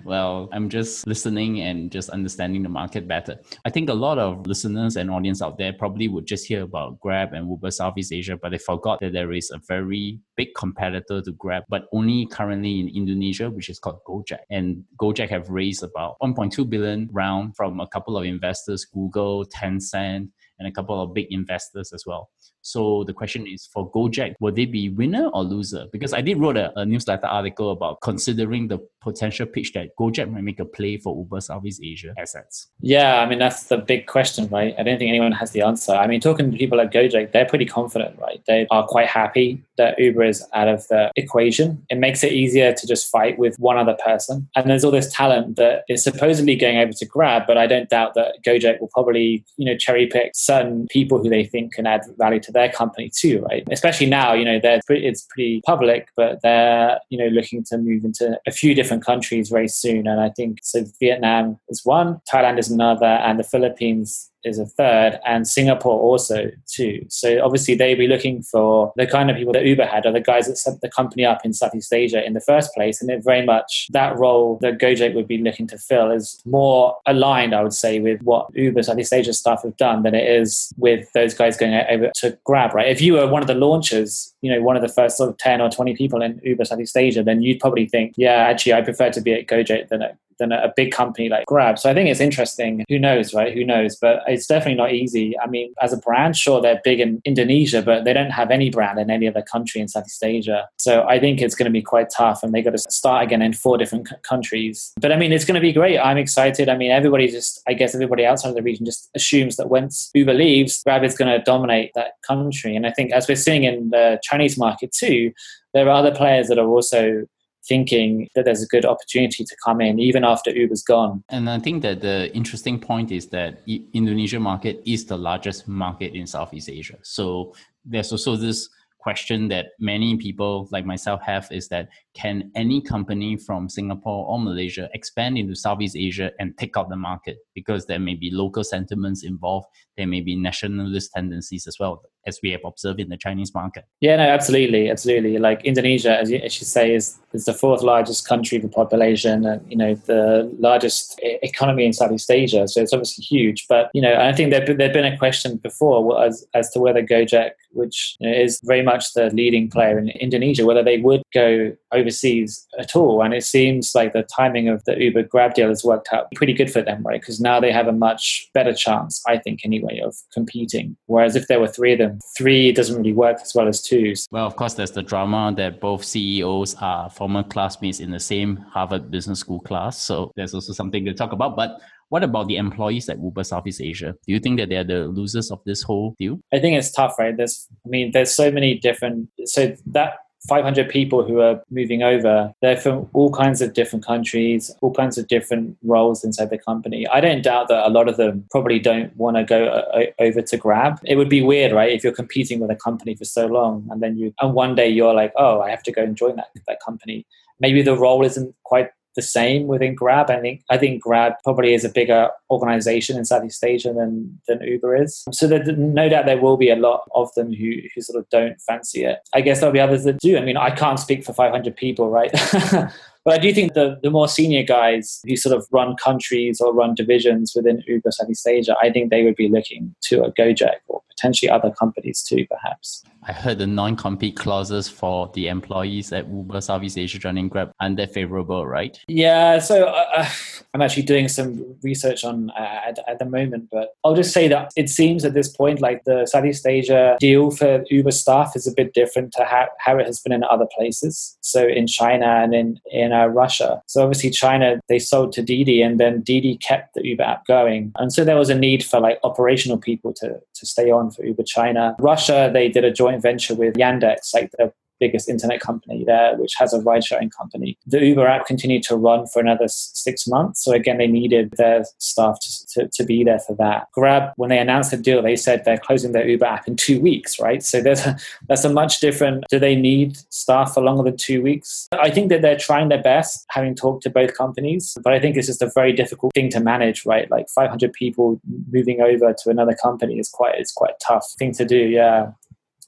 well, 0.04 0.48
I'm 0.52 0.68
just 0.68 1.06
listening 1.06 1.60
and 1.60 1.90
just 1.90 2.10
understanding 2.10 2.62
the 2.62 2.68
market 2.68 3.08
better. 3.08 3.36
I 3.64 3.70
think 3.70 3.88
a 3.88 3.94
lot 3.94 4.18
of 4.18 4.46
listeners 4.46 4.96
and 4.96 5.10
audience 5.10 5.42
out 5.42 5.58
there 5.58 5.72
probably 5.72 6.08
would 6.08 6.26
just 6.26 6.46
hear 6.46 6.62
about 6.62 7.00
Grab 7.00 7.32
and 7.32 7.48
Uber 7.48 7.70
Southeast 7.70 8.12
Asia, 8.12 8.36
but 8.40 8.50
they 8.50 8.58
forgot 8.58 9.00
that 9.00 9.12
there 9.12 9.32
is 9.32 9.50
a 9.50 9.60
very 9.66 10.20
big 10.36 10.48
competitor 10.56 11.22
to 11.22 11.32
Grab, 11.32 11.64
but 11.68 11.86
only 11.92 12.26
currently 12.26 12.80
in 12.80 12.88
Indonesia, 12.88 13.50
which 13.50 13.68
is 13.68 13.78
called 13.78 14.00
Gojek. 14.06 14.38
And 14.50 14.84
Gojek 15.00 15.28
have 15.30 15.48
raised 15.48 15.82
about 15.82 16.16
1.2 16.22 16.68
billion 16.68 17.08
round 17.12 17.56
from 17.56 17.80
a 17.80 17.86
couple 17.88 18.16
of 18.16 18.24
investors, 18.24 18.84
Google, 18.84 19.44
Tencent, 19.46 20.28
and 20.58 20.68
a 20.68 20.72
couple 20.72 21.00
of 21.00 21.14
big 21.14 21.26
investors 21.30 21.92
as 21.92 22.04
well. 22.06 22.30
So 22.66 23.04
the 23.04 23.12
question 23.12 23.46
is 23.46 23.68
for 23.72 23.88
Gojek, 23.92 24.34
will 24.40 24.52
they 24.52 24.64
be 24.64 24.88
winner 24.88 25.28
or 25.28 25.44
loser? 25.44 25.86
Because 25.92 26.12
I 26.12 26.20
did 26.20 26.36
wrote 26.40 26.56
a, 26.56 26.76
a 26.76 26.84
newsletter 26.84 27.28
article 27.28 27.70
about 27.70 28.00
considering 28.00 28.66
the 28.66 28.80
potential 29.00 29.46
pitch 29.46 29.72
that 29.74 29.90
Gojek 29.96 30.28
might 30.28 30.42
make 30.42 30.58
a 30.58 30.64
play 30.64 30.96
for 30.96 31.16
Uber 31.16 31.40
Southeast 31.40 31.80
Asia 31.80 32.12
assets. 32.18 32.66
Yeah, 32.80 33.20
I 33.20 33.26
mean 33.28 33.38
that's 33.38 33.64
the 33.64 33.76
big 33.76 34.06
question, 34.06 34.48
right? 34.48 34.74
I 34.76 34.82
don't 34.82 34.98
think 34.98 35.10
anyone 35.10 35.30
has 35.30 35.52
the 35.52 35.62
answer. 35.62 35.92
I 35.92 36.08
mean, 36.08 36.20
talking 36.20 36.50
to 36.50 36.58
people 36.58 36.80
at 36.80 36.92
Gojek, 36.92 37.30
they're 37.30 37.46
pretty 37.46 37.66
confident, 37.66 38.18
right? 38.18 38.42
They 38.48 38.66
are 38.72 38.84
quite 38.84 39.06
happy 39.06 39.62
that 39.76 39.96
Uber 40.00 40.24
is 40.24 40.44
out 40.52 40.66
of 40.66 40.88
the 40.88 41.12
equation. 41.14 41.84
It 41.88 41.98
makes 41.98 42.24
it 42.24 42.32
easier 42.32 42.72
to 42.72 42.86
just 42.86 43.08
fight 43.12 43.38
with 43.38 43.56
one 43.60 43.78
other 43.78 43.96
person. 44.04 44.48
And 44.56 44.68
there's 44.68 44.84
all 44.84 44.90
this 44.90 45.12
talent 45.12 45.54
that 45.56 45.84
is 45.88 46.02
supposedly 46.02 46.56
going 46.56 46.78
over 46.78 46.92
to 46.92 47.06
Grab, 47.06 47.44
but 47.46 47.58
I 47.58 47.68
don't 47.68 47.88
doubt 47.88 48.14
that 48.14 48.42
Gojek 48.44 48.80
will 48.80 48.88
probably, 48.88 49.44
you 49.56 49.66
know, 49.66 49.76
cherry 49.76 50.08
pick 50.08 50.32
certain 50.34 50.88
people 50.88 51.22
who 51.22 51.28
they 51.28 51.44
think 51.44 51.74
can 51.74 51.86
add 51.86 52.00
value 52.18 52.40
to 52.40 52.52
their 52.56 52.70
company 52.70 53.10
too, 53.14 53.44
right? 53.48 53.62
Especially 53.70 54.06
now, 54.06 54.32
you 54.32 54.44
know, 54.44 54.58
they're 54.58 54.80
it's 54.88 55.22
pretty 55.22 55.62
public, 55.64 56.08
but 56.16 56.40
they're 56.42 56.98
you 57.10 57.18
know 57.18 57.28
looking 57.28 57.62
to 57.64 57.78
move 57.78 58.04
into 58.04 58.38
a 58.46 58.50
few 58.50 58.74
different 58.74 59.04
countries 59.04 59.50
very 59.50 59.68
soon. 59.68 60.06
And 60.06 60.20
I 60.20 60.30
think 60.30 60.58
so. 60.62 60.84
Vietnam 60.98 61.58
is 61.68 61.82
one, 61.84 62.20
Thailand 62.32 62.58
is 62.58 62.70
another, 62.70 63.06
and 63.26 63.38
the 63.38 63.44
Philippines 63.44 64.30
is 64.46 64.58
a 64.58 64.66
third, 64.66 65.18
and 65.26 65.46
Singapore 65.46 66.00
also 66.00 66.50
too. 66.66 67.04
So 67.08 67.44
obviously 67.44 67.74
they'd 67.74 67.96
be 67.96 68.06
looking 68.06 68.42
for 68.42 68.92
the 68.96 69.06
kind 69.06 69.30
of 69.30 69.36
people 69.36 69.52
that 69.52 69.64
Uber 69.64 69.86
had, 69.86 70.06
or 70.06 70.12
the 70.12 70.20
guys 70.20 70.46
that 70.46 70.56
set 70.56 70.80
the 70.80 70.88
company 70.88 71.24
up 71.24 71.44
in 71.44 71.52
Southeast 71.52 71.92
Asia 71.92 72.24
in 72.24 72.34
the 72.34 72.40
first 72.40 72.72
place. 72.74 73.00
And 73.00 73.10
it 73.10 73.24
very 73.24 73.44
much 73.44 73.88
that 73.92 74.16
role 74.18 74.58
that 74.62 74.78
Gojek 74.78 75.14
would 75.14 75.28
be 75.28 75.38
looking 75.38 75.66
to 75.68 75.78
fill 75.78 76.10
is 76.10 76.40
more 76.44 76.96
aligned, 77.06 77.54
I 77.54 77.62
would 77.62 77.74
say, 77.74 77.98
with 77.98 78.22
what 78.22 78.48
Uber 78.54 78.82
Southeast 78.82 79.12
Asia 79.12 79.32
staff 79.32 79.62
have 79.64 79.76
done 79.76 80.02
than 80.02 80.14
it 80.14 80.28
is 80.28 80.72
with 80.76 81.10
those 81.12 81.34
guys 81.34 81.56
going 81.56 81.74
over 81.74 82.10
to 82.16 82.38
Grab. 82.44 82.74
Right? 82.74 82.88
If 82.88 83.00
you 83.00 83.14
were 83.14 83.26
one 83.26 83.42
of 83.42 83.48
the 83.48 83.54
launchers, 83.54 84.34
you 84.46 84.54
know, 84.54 84.62
one 84.62 84.76
of 84.76 84.82
the 84.82 84.88
first 84.88 85.16
sort 85.16 85.28
of 85.28 85.36
ten 85.38 85.60
or 85.60 85.68
twenty 85.68 85.96
people 85.96 86.22
in 86.22 86.40
Uber 86.44 86.64
Southeast 86.64 86.96
Asia, 86.96 87.22
then 87.22 87.42
you'd 87.42 87.58
probably 87.58 87.86
think, 87.86 88.14
yeah, 88.16 88.36
actually, 88.50 88.74
I 88.74 88.82
prefer 88.82 89.10
to 89.10 89.20
be 89.20 89.32
at 89.32 89.46
Gojek 89.46 89.88
than 89.88 90.02
at 90.02 90.16
than 90.38 90.52
a 90.52 90.72
big 90.76 90.92
company 90.92 91.28
like 91.28 91.46
Grab. 91.46 91.78
So 91.78 91.90
I 91.90 91.94
think 91.94 92.08
it's 92.08 92.20
interesting. 92.20 92.84
Who 92.88 92.98
knows, 92.98 93.32
right? 93.32 93.54
Who 93.54 93.64
knows? 93.64 93.96
But 93.96 94.22
it's 94.26 94.46
definitely 94.46 94.74
not 94.74 94.92
easy. 94.92 95.34
I 95.38 95.46
mean, 95.46 95.72
as 95.80 95.92
a 95.92 95.96
brand, 95.96 96.36
sure, 96.36 96.60
they're 96.60 96.80
big 96.84 97.00
in 97.00 97.20
Indonesia, 97.24 97.82
but 97.82 98.04
they 98.04 98.12
don't 98.12 98.30
have 98.30 98.50
any 98.50 98.70
brand 98.70 98.98
in 98.98 99.10
any 99.10 99.26
other 99.28 99.42
country 99.42 99.80
in 99.80 99.88
Southeast 99.88 100.22
Asia. 100.22 100.68
So 100.78 101.06
I 101.08 101.18
think 101.18 101.40
it's 101.40 101.54
going 101.54 101.66
to 101.66 101.72
be 101.72 101.82
quite 101.82 102.10
tough 102.10 102.42
and 102.42 102.52
they 102.52 102.62
got 102.62 102.72
to 102.72 102.78
start 102.90 103.24
again 103.24 103.42
in 103.42 103.52
four 103.52 103.78
different 103.78 104.10
countries. 104.22 104.92
But 105.00 105.12
I 105.12 105.16
mean, 105.16 105.32
it's 105.32 105.44
going 105.44 105.54
to 105.54 105.60
be 105.60 105.72
great. 105.72 105.98
I'm 105.98 106.18
excited. 106.18 106.68
I 106.68 106.76
mean, 106.76 106.90
everybody 106.90 107.28
just, 107.28 107.62
I 107.66 107.72
guess 107.74 107.94
everybody 107.94 108.26
outside 108.26 108.50
of 108.50 108.56
the 108.56 108.62
region 108.62 108.84
just 108.84 109.10
assumes 109.14 109.56
that 109.56 109.70
once 109.70 110.10
Uber 110.14 110.34
leaves, 110.34 110.82
Grab 110.82 111.04
is 111.04 111.16
going 111.16 111.30
to 111.30 111.42
dominate 111.42 111.92
that 111.94 112.12
country. 112.26 112.76
And 112.76 112.86
I 112.86 112.92
think 112.92 113.12
as 113.12 113.28
we're 113.28 113.36
seeing 113.36 113.64
in 113.64 113.90
the 113.90 114.20
Chinese 114.36 114.58
market 114.58 114.92
too, 114.92 115.32
there 115.74 115.88
are 115.88 115.92
other 115.92 116.14
players 116.14 116.48
that 116.48 116.58
are 116.58 116.68
also 116.68 117.24
thinking 117.68 118.28
that 118.34 118.44
there's 118.44 118.62
a 118.62 118.66
good 118.66 118.84
opportunity 118.84 119.44
to 119.44 119.56
come 119.64 119.80
in 119.80 119.98
even 119.98 120.24
after 120.24 120.50
Uber's 120.50 120.82
gone. 120.82 121.24
And 121.30 121.50
I 121.50 121.58
think 121.58 121.82
that 121.82 122.00
the 122.00 122.32
interesting 122.34 122.78
point 122.78 123.10
is 123.10 123.26
that 123.28 123.62
Indonesia 123.92 124.38
market 124.38 124.80
is 124.86 125.04
the 125.04 125.16
largest 125.16 125.66
market 125.66 126.14
in 126.14 126.26
Southeast 126.26 126.68
Asia. 126.68 126.98
So 127.02 127.54
there's 127.84 128.12
also 128.12 128.36
this 128.36 128.68
question 129.00 129.48
that 129.48 129.66
many 129.78 130.16
people 130.16 130.68
like 130.72 130.84
myself 130.84 131.20
have 131.22 131.46
is 131.52 131.68
that 131.68 131.88
can 132.14 132.50
any 132.56 132.80
company 132.80 133.36
from 133.36 133.68
Singapore 133.68 134.26
or 134.26 134.38
Malaysia 134.40 134.88
expand 134.94 135.38
into 135.38 135.54
Southeast 135.54 135.96
Asia 135.96 136.32
and 136.40 136.56
take 136.58 136.76
out 136.76 136.88
the 136.88 136.96
market? 136.96 137.36
Because 137.54 137.86
there 137.86 138.00
may 138.00 138.14
be 138.14 138.30
local 138.32 138.64
sentiments 138.64 139.24
involved, 139.24 139.66
there 139.96 140.06
may 140.06 140.20
be 140.20 140.36
nationalist 140.36 141.12
tendencies 141.12 141.66
as 141.66 141.78
well 141.78 142.02
as 142.26 142.40
we 142.42 142.50
have 142.50 142.60
observed 142.64 143.00
in 143.00 143.08
the 143.08 143.16
Chinese 143.16 143.54
market. 143.54 143.84
Yeah, 144.00 144.16
no, 144.16 144.24
absolutely, 144.24 144.90
absolutely. 144.90 145.38
Like 145.38 145.64
Indonesia, 145.64 146.18
as 146.18 146.30
you, 146.30 146.38
as 146.38 146.60
you 146.60 146.66
say, 146.66 146.94
is 146.94 147.18
is 147.32 147.44
the 147.44 147.54
fourth 147.54 147.82
largest 147.82 148.26
country 148.26 148.58
for 148.60 148.68
population, 148.68 149.44
and 149.46 149.70
you 149.70 149.76
know 149.76 149.94
the 149.94 150.50
largest 150.58 151.18
economy 151.22 151.86
in 151.86 151.92
Southeast 151.92 152.30
Asia. 152.30 152.66
So 152.66 152.82
it's 152.82 152.92
obviously 152.92 153.24
huge. 153.24 153.66
But 153.68 153.90
you 153.94 154.02
know, 154.02 154.16
I 154.16 154.32
think 154.32 154.50
there 154.50 154.64
there'd 154.64 154.92
been 154.92 155.04
a 155.04 155.16
question 155.16 155.56
before 155.56 156.24
as 156.24 156.46
as 156.54 156.70
to 156.70 156.80
whether 156.80 157.02
Gojek, 157.02 157.52
which 157.72 158.16
you 158.20 158.28
know, 158.28 158.36
is 158.36 158.60
very 158.64 158.82
much 158.82 159.12
the 159.14 159.30
leading 159.30 159.70
player 159.70 159.98
in 159.98 160.08
Indonesia, 160.08 160.66
whether 160.66 160.82
they 160.82 160.98
would 160.98 161.22
go 161.32 161.76
overseas 161.92 162.66
at 162.78 162.96
all. 162.96 163.22
And 163.22 163.34
it 163.34 163.44
seems 163.44 163.94
like 163.94 164.12
the 164.12 164.22
timing 164.22 164.68
of 164.68 164.82
the 164.84 164.98
Uber 164.98 165.24
Grab 165.24 165.54
deal 165.54 165.68
has 165.68 165.84
worked 165.84 166.08
out 166.12 166.30
pretty 166.34 166.52
good 166.52 166.70
for 166.70 166.82
them, 166.82 167.02
right? 167.02 167.20
Because 167.20 167.40
now 167.40 167.60
they 167.60 167.72
have 167.72 167.86
a 167.86 167.92
much 167.92 168.50
better 168.52 168.74
chance, 168.74 169.22
I 169.26 169.38
think, 169.38 169.60
anyway, 169.64 169.85
of 170.02 170.14
competing. 170.32 170.96
Whereas 171.06 171.36
if 171.36 171.46
there 171.48 171.60
were 171.60 171.68
three 171.68 171.92
of 171.92 171.98
them 171.98 172.18
three 172.36 172.72
doesn't 172.72 172.96
really 172.96 173.12
work 173.12 173.38
as 173.42 173.54
well 173.54 173.68
as 173.68 173.82
two. 173.82 174.14
Well, 174.30 174.46
of 174.46 174.56
course, 174.56 174.74
there's 174.74 174.90
the 174.90 175.02
drama 175.02 175.54
that 175.56 175.80
both 175.80 176.04
CEOs 176.04 176.76
are 176.80 177.10
former 177.10 177.42
classmates 177.42 178.00
in 178.00 178.10
the 178.10 178.20
same 178.20 178.56
Harvard 178.70 179.10
Business 179.10 179.40
School 179.40 179.60
class. 179.60 180.00
So 180.00 180.32
there's 180.36 180.54
also 180.54 180.72
something 180.72 181.04
to 181.04 181.14
talk 181.14 181.32
about. 181.32 181.56
But 181.56 181.80
what 182.08 182.22
about 182.22 182.46
the 182.46 182.56
employees 182.56 183.08
at 183.08 183.18
Uber 183.20 183.44
Southeast 183.44 183.80
Asia? 183.80 184.14
Do 184.26 184.32
you 184.32 184.38
think 184.38 184.58
that 184.60 184.68
they're 184.68 184.84
the 184.84 185.06
losers 185.06 185.50
of 185.50 185.60
this 185.66 185.82
whole 185.82 186.14
deal? 186.18 186.38
I 186.52 186.60
think 186.60 186.78
it's 186.78 186.92
tough, 186.92 187.18
right? 187.18 187.36
There's, 187.36 187.66
I 187.84 187.88
mean, 187.88 188.12
there's 188.12 188.32
so 188.32 188.50
many 188.50 188.78
different. 188.78 189.28
So 189.44 189.74
that 189.86 190.18
500 190.48 190.88
people 190.88 191.26
who 191.26 191.40
are 191.40 191.62
moving 191.70 192.02
over. 192.02 192.52
They're 192.62 192.76
from 192.76 193.08
all 193.12 193.32
kinds 193.32 193.60
of 193.60 193.74
different 193.74 194.04
countries, 194.04 194.70
all 194.80 194.92
kinds 194.92 195.18
of 195.18 195.28
different 195.28 195.76
roles 195.82 196.24
inside 196.24 196.50
the 196.50 196.58
company. 196.58 197.06
I 197.08 197.20
don't 197.20 197.42
doubt 197.42 197.68
that 197.68 197.86
a 197.86 197.90
lot 197.90 198.08
of 198.08 198.16
them 198.16 198.46
probably 198.50 198.78
don't 198.78 199.14
want 199.16 199.36
to 199.36 199.44
go 199.44 199.66
uh, 199.66 200.04
over 200.18 200.42
to 200.42 200.56
Grab. 200.56 201.00
It 201.04 201.16
would 201.16 201.28
be 201.28 201.42
weird, 201.42 201.72
right? 201.72 201.92
If 201.92 202.04
you're 202.04 202.12
competing 202.12 202.60
with 202.60 202.70
a 202.70 202.76
company 202.76 203.14
for 203.14 203.24
so 203.24 203.46
long 203.46 203.86
and 203.90 204.02
then 204.02 204.16
you, 204.18 204.34
and 204.40 204.54
one 204.54 204.74
day 204.74 204.88
you're 204.88 205.14
like, 205.14 205.32
oh, 205.36 205.60
I 205.60 205.70
have 205.70 205.82
to 205.84 205.92
go 205.92 206.02
and 206.02 206.16
join 206.16 206.36
that, 206.36 206.48
that 206.66 206.80
company. 206.84 207.26
Maybe 207.60 207.82
the 207.82 207.96
role 207.96 208.24
isn't 208.24 208.54
quite 208.64 208.90
the 209.16 209.22
same 209.22 209.66
within 209.66 209.94
Grab. 209.94 210.30
I 210.30 210.40
think 210.40 210.62
I 210.70 210.78
think 210.78 211.02
Grab 211.02 211.32
probably 211.42 211.74
is 211.74 211.84
a 211.84 211.88
bigger 211.88 212.30
organization 212.50 213.16
in 213.16 213.24
Southeast 213.24 213.64
Asia 213.64 213.92
than 213.92 214.38
than 214.46 214.62
Uber 214.62 214.94
is. 215.02 215.24
So 215.32 215.48
no 215.48 216.08
doubt 216.08 216.26
there 216.26 216.40
will 216.40 216.56
be 216.56 216.70
a 216.70 216.76
lot 216.76 217.02
of 217.14 217.32
them 217.34 217.52
who 217.52 217.72
who 217.94 218.00
sort 218.00 218.18
of 218.18 218.28
don't 218.28 218.60
fancy 218.60 219.04
it. 219.04 219.18
I 219.34 219.40
guess 219.40 219.60
there'll 219.60 219.72
be 219.72 219.80
others 219.80 220.04
that 220.04 220.18
do. 220.18 220.38
I 220.38 220.42
mean, 220.42 220.56
I 220.56 220.70
can't 220.70 221.00
speak 221.00 221.24
for 221.24 221.32
500 221.32 221.76
people, 221.76 222.10
right? 222.10 222.32
But 223.26 223.34
I 223.34 223.38
do 223.38 223.52
think 223.52 223.72
the, 223.72 223.98
the 224.04 224.10
more 224.10 224.28
senior 224.28 224.62
guys 224.62 225.20
who 225.26 225.34
sort 225.34 225.56
of 225.56 225.66
run 225.72 225.96
countries 225.96 226.60
or 226.60 226.72
run 226.72 226.94
divisions 226.94 227.54
within 227.56 227.82
Uber 227.84 228.12
Southeast 228.12 228.46
Asia, 228.46 228.76
I 228.80 228.88
think 228.88 229.10
they 229.10 229.24
would 229.24 229.34
be 229.34 229.48
looking 229.48 229.92
to 230.02 230.22
a 230.22 230.32
Gojek 230.32 230.76
or 230.86 231.02
potentially 231.10 231.50
other 231.50 231.72
companies 231.72 232.22
too, 232.22 232.46
perhaps. 232.48 233.02
I 233.28 233.32
heard 233.32 233.58
the 233.58 233.66
non-compete 233.66 234.36
clauses 234.36 234.88
for 234.88 235.30
the 235.34 235.48
employees 235.48 236.12
at 236.12 236.28
Uber 236.28 236.60
Southeast 236.60 236.96
Asia 236.96 237.18
joining 237.18 237.48
Grab 237.48 237.72
aren't 237.80 238.00
favorable, 238.12 238.64
right? 238.66 238.98
Yeah, 239.08 239.58
so 239.58 239.86
uh, 239.86 240.04
uh, 240.16 240.28
I'm 240.72 240.80
actually 240.80 241.02
doing 241.02 241.26
some 241.28 241.76
research 241.82 242.24
on 242.24 242.50
uh, 242.50 242.80
at, 242.86 242.98
at, 243.08 243.18
the 243.18 243.24
moment, 243.24 243.68
but 243.72 243.94
I'll 244.04 244.14
just 244.14 244.32
say 244.32 244.46
that 244.48 244.70
it 244.76 244.88
seems 244.88 245.24
at 245.24 245.34
this 245.34 245.48
point 245.48 245.80
like 245.80 246.04
the 246.04 246.26
Southeast 246.26 246.66
Asia 246.66 247.16
deal 247.18 247.50
for 247.50 247.84
Uber 247.90 248.12
staff 248.12 248.54
is 248.54 248.68
a 248.68 248.72
bit 248.72 248.94
different 248.94 249.32
to 249.32 249.44
how, 249.44 249.66
how 249.80 249.98
it 249.98 250.06
has 250.06 250.20
been 250.20 250.32
in 250.32 250.44
other 250.44 250.66
places. 250.76 251.36
So 251.40 251.66
in 251.66 251.86
China 251.88 252.26
and 252.26 252.54
in 252.54 252.78
in 252.92 253.12
uh, 253.12 253.26
Russia. 253.26 253.82
So 253.86 254.02
obviously 254.02 254.30
China 254.30 254.78
they 254.88 255.00
sold 255.00 255.32
to 255.32 255.42
Didi, 255.42 255.82
and 255.82 255.98
then 255.98 256.20
Didi 256.20 256.58
kept 256.58 256.94
the 256.94 257.04
Uber 257.04 257.24
app 257.24 257.46
going, 257.46 257.92
and 257.96 258.12
so 258.12 258.24
there 258.24 258.36
was 258.36 258.50
a 258.50 258.54
need 258.54 258.84
for 258.84 259.00
like 259.00 259.18
operational 259.24 259.78
people 259.78 260.12
to 260.14 260.40
to 260.54 260.66
stay 260.66 260.90
on 260.90 261.10
for 261.10 261.24
Uber 261.24 261.42
China. 261.42 261.96
Russia 261.98 262.50
they 262.52 262.68
did 262.68 262.84
a 262.84 262.92
joint 262.92 263.15
venture 263.20 263.54
with 263.54 263.74
Yandex, 263.74 264.34
like 264.34 264.50
the 264.58 264.72
biggest 265.00 265.28
internet 265.28 265.60
company 265.60 266.04
there, 266.04 266.36
which 266.36 266.54
has 266.56 266.72
a 266.72 266.80
ride 266.80 267.04
sharing 267.04 267.30
company. 267.30 267.78
The 267.86 268.04
Uber 268.04 268.26
app 268.26 268.46
continued 268.46 268.82
to 268.84 268.96
run 268.96 269.26
for 269.26 269.40
another 269.40 269.68
six 269.68 270.26
months. 270.26 270.64
So 270.64 270.72
again, 270.72 270.98
they 270.98 271.06
needed 271.06 271.52
their 271.56 271.84
staff 271.98 272.38
to, 272.40 272.66
to, 272.68 272.88
to, 272.88 273.04
be 273.04 273.22
there 273.22 273.38
for 273.38 273.54
that. 273.56 273.88
Grab, 273.92 274.32
when 274.36 274.50
they 274.50 274.58
announced 274.58 274.90
the 274.90 274.96
deal, 274.96 275.22
they 275.22 275.36
said 275.36 275.64
they're 275.64 275.78
closing 275.78 276.12
their 276.12 276.26
Uber 276.26 276.44
app 276.44 276.66
in 276.66 276.76
two 276.76 277.00
weeks, 277.00 277.38
right? 277.38 277.62
So 277.62 277.80
there's 277.80 278.04
a, 278.04 278.16
that's 278.48 278.64
a 278.64 278.70
much 278.70 279.00
different, 279.00 279.44
do 279.48 279.58
they 279.58 279.76
need 279.76 280.18
staff 280.30 280.74
for 280.74 280.82
longer 280.82 281.04
than 281.04 281.16
two 281.16 281.42
weeks? 281.42 281.88
I 281.92 282.10
think 282.10 282.28
that 282.30 282.42
they're 282.42 282.58
trying 282.58 282.88
their 282.88 283.02
best, 283.02 283.44
having 283.50 283.74
talked 283.74 284.02
to 284.04 284.10
both 284.10 284.36
companies, 284.36 284.96
but 285.02 285.12
I 285.12 285.20
think 285.20 285.36
it's 285.36 285.46
just 285.46 285.62
a 285.62 285.70
very 285.74 285.92
difficult 285.92 286.34
thing 286.34 286.50
to 286.50 286.60
manage, 286.60 287.06
right? 287.06 287.30
Like 287.30 287.48
500 287.48 287.92
people 287.92 288.40
moving 288.72 289.00
over 289.00 289.32
to 289.32 289.50
another 289.50 289.74
company 289.74 290.18
is 290.18 290.28
quite, 290.28 290.54
it's 290.56 290.72
quite 290.72 290.90
a 290.90 291.04
tough 291.06 291.26
thing 291.38 291.52
to 291.52 291.64
do. 291.64 291.76
Yeah 291.76 292.32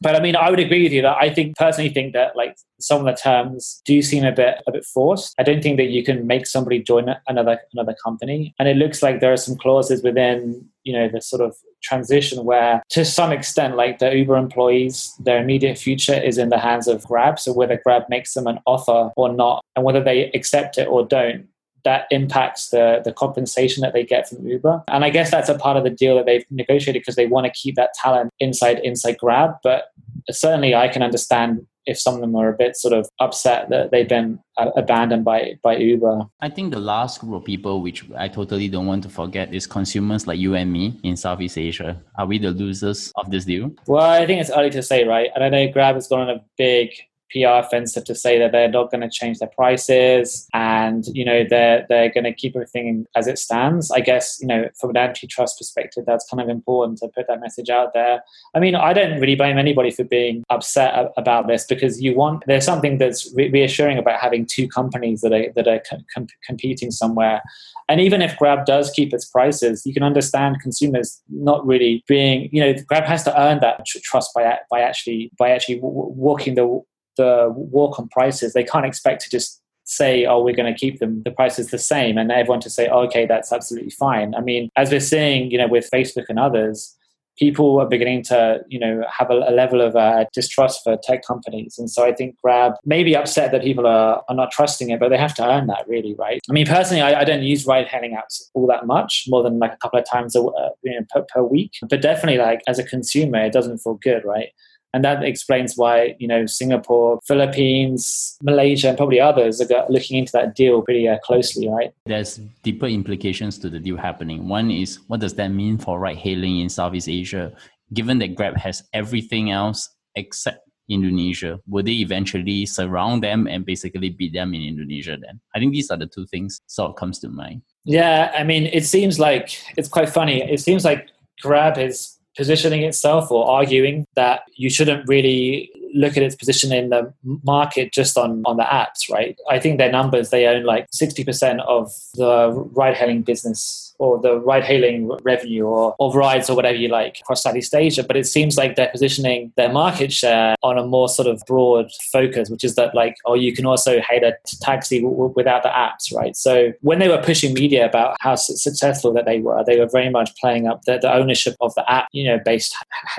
but 0.01 0.15
I 0.15 0.21
mean, 0.21 0.37
I 0.37 0.51
would 0.51 0.61
agree 0.61 0.85
with 0.85 0.93
you 0.93 1.03
that 1.03 1.17
I 1.21 1.33
think 1.33 1.57
personally 1.57 1.91
think 1.91 2.13
that 2.13 2.37
like 2.37 2.57
some 2.81 3.01
of 3.01 3.07
the 3.07 3.21
terms 3.21 3.83
do 3.85 4.01
seem 4.03 4.25
a 4.25 4.33
bit 4.33 4.63
a 4.67 4.73
bit 4.73 4.85
forced. 4.85 5.35
I 5.39 5.43
don't 5.43 5.63
think 5.63 5.77
that 5.79 5.91
you 5.91 6.05
can 6.05 6.27
make 6.27 6.47
somebody 6.47 6.81
join 6.81 7.15
another 7.27 7.59
another 7.73 7.97
company, 8.03 8.55
and 8.59 8.69
it 8.69 8.77
looks 8.77 9.03
like 9.03 9.21
there 9.21 9.33
are 9.33 9.37
some 9.37 9.57
clauses 9.57 10.03
within 10.03 10.65
you 10.85 10.93
know 10.93 11.09
the 11.09 11.21
sort 11.21 11.43
of 11.43 11.57
transition 11.83 12.45
where 12.45 12.83
to 12.89 13.05
some 13.05 13.33
extent 13.33 13.77
like 13.77 13.99
the 13.99 14.15
uber 14.17 14.37
employees 14.37 15.15
their 15.21 15.41
immediate 15.41 15.79
future 15.79 16.15
is 16.15 16.39
in 16.39 16.49
the 16.49 16.59
hands 16.59 16.89
of 16.89 17.05
grab 17.05 17.39
so 17.39 17.53
whether 17.53 17.81
grab 17.85 18.03
makes 18.09 18.35
them 18.35 18.47
an 18.47 18.59
offer 18.67 19.13
or 19.17 19.33
not 19.33 19.65
and 19.77 19.85
whether 19.85 20.03
they 20.03 20.31
accept 20.33 20.77
it 20.77 20.89
or 20.89 21.07
don't 21.07 21.47
that 21.85 22.07
impacts 22.11 22.71
the, 22.71 23.01
the 23.05 23.13
compensation 23.13 23.81
that 23.83 23.93
they 23.93 24.05
get 24.05 24.29
from 24.29 24.47
Uber. 24.47 24.85
And 24.89 25.05
I 25.05 25.11
guess 25.11 25.31
that's 25.31 25.49
a 25.49 25.57
part 25.57 25.77
of 25.77 25.85
the 25.85 25.91
deal 25.91 26.17
that 26.17 26.27
they've 26.27 26.45
negotiated 26.51 27.03
because 27.03 27.17
they 27.17 27.27
want 27.27 27.47
to 27.47 27.53
keep 27.53 27.77
that 27.77 27.95
talent 27.95 28.31
inside 28.41 28.81
inside 28.81 29.19
Grab. 29.19 29.57
But 29.63 29.93
certainly 30.31 30.75
I 30.75 30.89
can 30.89 31.03
understand 31.03 31.67
if 31.89 31.99
some 31.99 32.15
of 32.15 32.21
them 32.21 32.37
are 32.37 32.51
a 32.51 32.57
bit 32.57 32.77
sort 32.77 32.93
of 32.93 33.09
upset 33.19 33.71
that 33.71 33.91
they've 33.91 34.09
been 34.09 34.39
uh, 34.59 34.71
abandoned 34.77 35.25
by 35.25 35.59
by 35.63 35.77
Uber. 35.77 36.27
I 36.41 36.51
think 36.51 36.73
the 36.73 36.81
last 36.81 37.21
group 37.21 37.35
of 37.35 37.45
people, 37.45 37.81
which 37.81 38.05
I 38.17 38.29
totally 38.29 38.69
don't 38.69 38.87
want 38.87 39.03
to 39.05 39.09
forget, 39.09 39.53
is 39.55 39.67
consumers 39.67 40.27
like 40.27 40.39
you 40.39 40.55
and 40.55 40.71
me 40.71 41.01
in 41.03 41.17
Southeast 41.17 41.57
Asia. 41.57 42.01
Are 42.19 42.27
we 42.27 42.39
the 42.39 42.51
losers 42.51 43.11
of 43.17 43.31
this 43.31 43.47
deal? 43.47 43.73
Well, 43.87 44.05
I 44.05 44.27
think 44.27 44.41
it's 44.41 44.51
early 44.51 44.71
to 44.71 44.83
say, 44.83 45.05
right? 45.05 45.31
And 45.35 45.43
I 45.43 45.49
know 45.49 45.73
Grab 45.73 45.95
has 45.95 46.07
gone 46.07 46.29
on 46.29 46.31
a 46.31 46.45
big 46.59 46.91
PR 47.31 47.67
offensive 47.67 48.05
to 48.05 48.15
say 48.15 48.39
that 48.39 48.53
they're 48.53 48.71
not 48.71 48.91
going 48.91 49.01
to 49.01 49.11
change 49.11 49.39
their 49.39 49.49
prices 49.49 50.49
and 50.55 51.05
you 51.13 51.25
know 51.25 51.45
they're 51.49 51.87
they're 51.89 52.11
going 52.11 52.25
to 52.25 52.33
keep 52.33 52.57
everything 52.57 53.07
as 53.17 53.27
it 53.27 53.39
stands. 53.39 53.91
I 53.91 54.01
guess 54.01 54.39
you 54.41 54.47
know 54.47 54.69
from 54.81 54.91
an 54.91 54.97
antitrust 54.97 55.59
perspective, 55.59 56.05
that's 56.07 56.29
kind 56.29 56.41
of 56.41 56.49
important 56.49 56.99
to 56.99 57.09
put 57.09 57.27
that 57.29 57.41
message 57.41 57.71
out 57.71 57.93
there. 57.95 58.23
I 58.55 58.61
mean, 58.61 58.75
I 58.75 58.93
don't 58.93 59.21
really 59.21 59.35
blame 59.35 59.59
anybody 59.59 59.91
for 59.91 60.05
being 60.05 60.45
upset 60.51 61.13
about 61.17 61.49
this 61.49 61.65
because 61.65 62.01
you 62.01 62.15
want 62.15 62.45
there's 62.47 62.65
something 62.65 62.99
that's 62.99 63.33
reassuring 63.35 63.99
about 63.99 64.21
having 64.21 64.47
two 64.47 64.69
companies 64.69 65.21
that 65.21 65.33
are 65.33 65.53
that 65.55 65.69
are 65.69 65.83
com- 66.15 66.27
competing 66.47 66.91
somewhere. 66.91 67.43
And 67.89 68.01
even 68.01 68.21
if 68.21 68.37
Grab 68.37 68.67
does 68.67 68.91
keep 68.91 69.15
its 69.15 69.25
prices, 69.25 69.87
you 69.87 69.95
can 69.95 70.03
understand 70.03 70.61
consumers 70.61 71.23
not 71.31 71.67
really 71.67 72.05
being, 72.07 72.51
you 72.53 72.61
know, 72.61 72.75
Grab 72.87 73.05
has 73.05 73.25
to 73.25 73.41
earn 73.41 73.61
that 73.61 73.87
trust 73.87 74.33
by 74.35 74.59
by 74.71 74.81
actually 74.81 75.31
by 75.39 75.51
actually 75.51 75.79
walking 75.83 76.55
the 76.55 76.83
the 77.19 77.53
walk 77.55 77.99
on 77.99 78.09
prices, 78.09 78.55
they 78.55 78.65
can't 78.65 78.87
expect 78.87 79.23
to 79.25 79.31
just 79.31 79.61
say, 79.85 80.27
oh, 80.27 80.43
we're 80.43 80.55
going 80.55 80.73
to 80.73 80.79
keep 80.79 80.99
them 81.01 81.23
the 81.25 81.31
price 81.31 81.59
is 81.59 81.71
the 81.71 81.79
same, 81.79 82.19
and 82.19 82.31
everyone 82.31 82.61
to 82.61 82.71
say, 82.71 82.89
oh, 82.89 83.01
okay, 83.07 83.27
that's 83.27 83.53
absolutely 83.53 83.91
fine. 83.91 84.35
I 84.35 84.41
mean, 84.41 84.71
as 84.77 84.91
we're 84.91 85.01
seeing, 85.01 85.51
you 85.51 85.59
know, 85.59 85.69
with 85.69 85.89
Facebook 85.93 86.27
and 86.29 86.39
others, 86.39 86.95
people 87.39 87.79
are 87.81 87.89
beginning 87.89 88.23
to, 88.25 88.61
you 88.69 88.79
know, 88.79 89.05
have 89.17 89.31
a, 89.31 89.39
a 89.51 89.53
level 89.53 89.81
of 89.81 89.95
uh, 89.97 90.25
distrust 90.35 90.83
for 90.85 90.99
tech 91.03 91.25
companies, 91.25 91.79
and 91.79 91.91
so 91.91 92.05
I 92.05 92.13
think 92.13 92.37
Grab 92.43 92.75
may 92.85 93.03
be 93.03 93.17
upset 93.17 93.51
that 93.53 93.63
people 93.63 93.87
are, 93.87 94.23
are 94.29 94.35
not 94.35 94.51
trusting 94.51 94.91
it, 94.91 95.01
but 95.01 95.09
they 95.09 95.17
have 95.17 95.35
to 95.37 95.49
earn 95.49 95.69
that, 95.69 95.89
really, 95.89 96.15
right? 96.19 96.41
I 96.51 96.53
mean, 96.53 96.67
personally, 96.67 97.01
I, 97.01 97.21
I 97.21 97.25
don't 97.25 97.43
use 97.43 97.65
ride-hailing 97.65 98.15
apps 98.21 98.43
all 98.55 98.67
that 98.67 98.87
much, 98.87 99.25
more 99.29 99.43
than 99.43 99.59
like 99.59 99.73
a 99.73 99.79
couple 99.79 99.99
of 99.99 100.05
times 100.05 100.37
a, 100.37 100.43
uh, 100.43 100.71
you 100.83 100.95
know, 100.95 101.07
per, 101.11 101.25
per 101.33 101.43
week, 101.43 101.73
but 101.89 102.03
definitely, 102.03 102.39
like 102.39 102.61
as 102.67 102.79
a 102.79 102.85
consumer, 102.85 103.41
it 103.45 103.55
doesn't 103.55 103.79
feel 103.79 103.95
good, 103.95 104.23
right? 104.25 104.51
And 104.95 105.05
that 105.05 105.23
explains 105.23 105.77
why, 105.77 106.17
you 106.19 106.27
know, 106.27 106.47
Singapore, 106.47 107.21
Philippines, 107.27 108.37
Malaysia, 108.43 108.89
and 108.89 108.97
probably 108.97 109.21
others 109.21 109.61
are 109.61 109.87
looking 109.89 110.19
into 110.19 110.33
that 110.33 110.55
deal 110.55 110.81
pretty 110.83 111.07
uh, 111.07 111.19
closely, 111.19 111.69
right? 111.69 111.93
There's 112.07 112.41
deeper 112.63 112.87
implications 112.87 113.59
to 113.59 113.69
the 113.69 113.79
deal 113.79 113.97
happening. 113.97 114.49
One 114.49 114.71
is 114.71 115.01
what 115.09 115.21
does 115.21 115.35
that 115.35 115.49
mean 115.49 115.79
for 115.79 115.99
ride 116.01 116.17
hailing 116.17 116.61
in 116.61 116.69
Southeast 116.69 117.09
Asia? 117.09 117.53
Given 117.93 118.19
that 118.21 118.35
Grab 118.35 118.57
has 118.57 118.83
everything 118.93 119.51
else 119.51 119.89
except 120.15 120.69
Indonesia, 120.89 121.61
will 121.69 121.85
they 121.85 121.93
eventually 121.93 122.65
surround 122.65 123.23
them 123.23 123.47
and 123.47 123.67
basically 123.67 124.09
beat 124.09 124.33
them 124.33 124.55
in 124.55 124.63
Indonesia 124.63 125.19
then? 125.21 125.41
I 125.55 125.59
think 125.59 125.73
these 125.73 125.91
are 125.91 125.99
the 125.99 126.07
two 126.07 126.27
things 126.27 126.61
sort 126.67 126.91
of 126.91 126.97
comes 126.97 127.19
to 127.21 127.29
mind. 127.29 127.63
Yeah, 127.85 128.33
I 128.35 128.43
mean, 128.43 128.67
it 128.67 128.87
seems 128.87 129.19
like 129.19 129.59
it's 129.77 129.89
quite 129.89 130.09
funny. 130.09 130.43
It 130.43 130.61
seems 130.61 130.85
like 130.85 131.09
Grab 131.43 131.79
is 131.79 132.18
positioning 132.39 132.85
itself 132.85 133.33
or 133.33 133.51
arguing 133.51 134.07
that 134.15 134.43
you 134.55 134.71
shouldn't 134.71 135.07
really 135.09 135.69
look 135.95 136.17
at 136.17 136.23
its 136.23 136.35
position 136.35 136.73
in 136.73 136.91
the 136.91 137.13
market 137.45 137.93
just 137.93 138.17
on, 138.17 138.43
on 138.47 138.57
the 138.57 138.65
apps, 138.65 139.11
right? 139.11 139.39
I 139.49 139.59
think 139.59 139.79
their 139.79 139.91
numbers, 139.91 140.31
they 140.31 140.47
own 140.47 140.65
like 140.65 140.91
60% 140.91 141.61
of 141.67 141.93
the 142.15 142.51
ride 142.73 142.97
hailing 142.97 143.23
business 143.23 143.89
or 143.99 144.21
the 144.21 144.39
ride 144.39 144.65
hailing 144.65 145.11
revenue 145.23 145.65
or 145.65 145.95
of 145.99 146.15
rides 146.15 146.49
or 146.49 146.55
whatever 146.57 146.77
you 146.77 146.89
like 146.89 147.19
across 147.21 147.43
Southeast 147.43 147.75
Asia. 147.75 148.03
But 148.03 148.17
it 148.17 148.27
seems 148.27 148.57
like 148.57 148.77
they're 148.77 148.89
positioning 148.89 149.53
their 149.57 149.73
market 149.73 150.13
share 150.13 150.55
on 150.63 150.79
a 150.79 150.87
more 150.87 151.09
sort 151.09 151.29
of 151.29 151.43
broad 151.47 151.91
focus, 152.13 152.49
which 152.49 152.65
is 152.65 152.77
that 152.77 152.95
like, 152.95 153.17
oh, 153.27 153.35
you 153.35 153.53
can 153.53 153.67
also 153.67 154.01
hail 154.01 154.25
a 154.25 154.33
taxi 154.61 155.01
w- 155.01 155.33
without 155.35 155.63
the 155.63 155.69
apps, 155.69 156.15
right? 156.15 156.37
So 156.37 156.73
when 156.81 157.01
they 157.01 157.09
were 157.09 157.21
pushing 157.23 157.53
media 157.55 157.87
about 157.87 158.17
how 158.21 158.37
successful 158.37 159.13
that 159.15 159.27
they 159.27 159.41
were, 159.41 159.65
they 159.65 159.79
were 159.79 159.89
very 159.89 160.11
much 160.11 160.35
playing 160.37 160.69
up 160.69 160.83
the, 160.85 160.99
the 160.99 161.13
ownership 161.13 161.57
of 161.61 161.75
the 161.75 161.91
app, 161.91 162.09
you 162.13 162.25
know, 162.25 162.39
based 162.45 162.75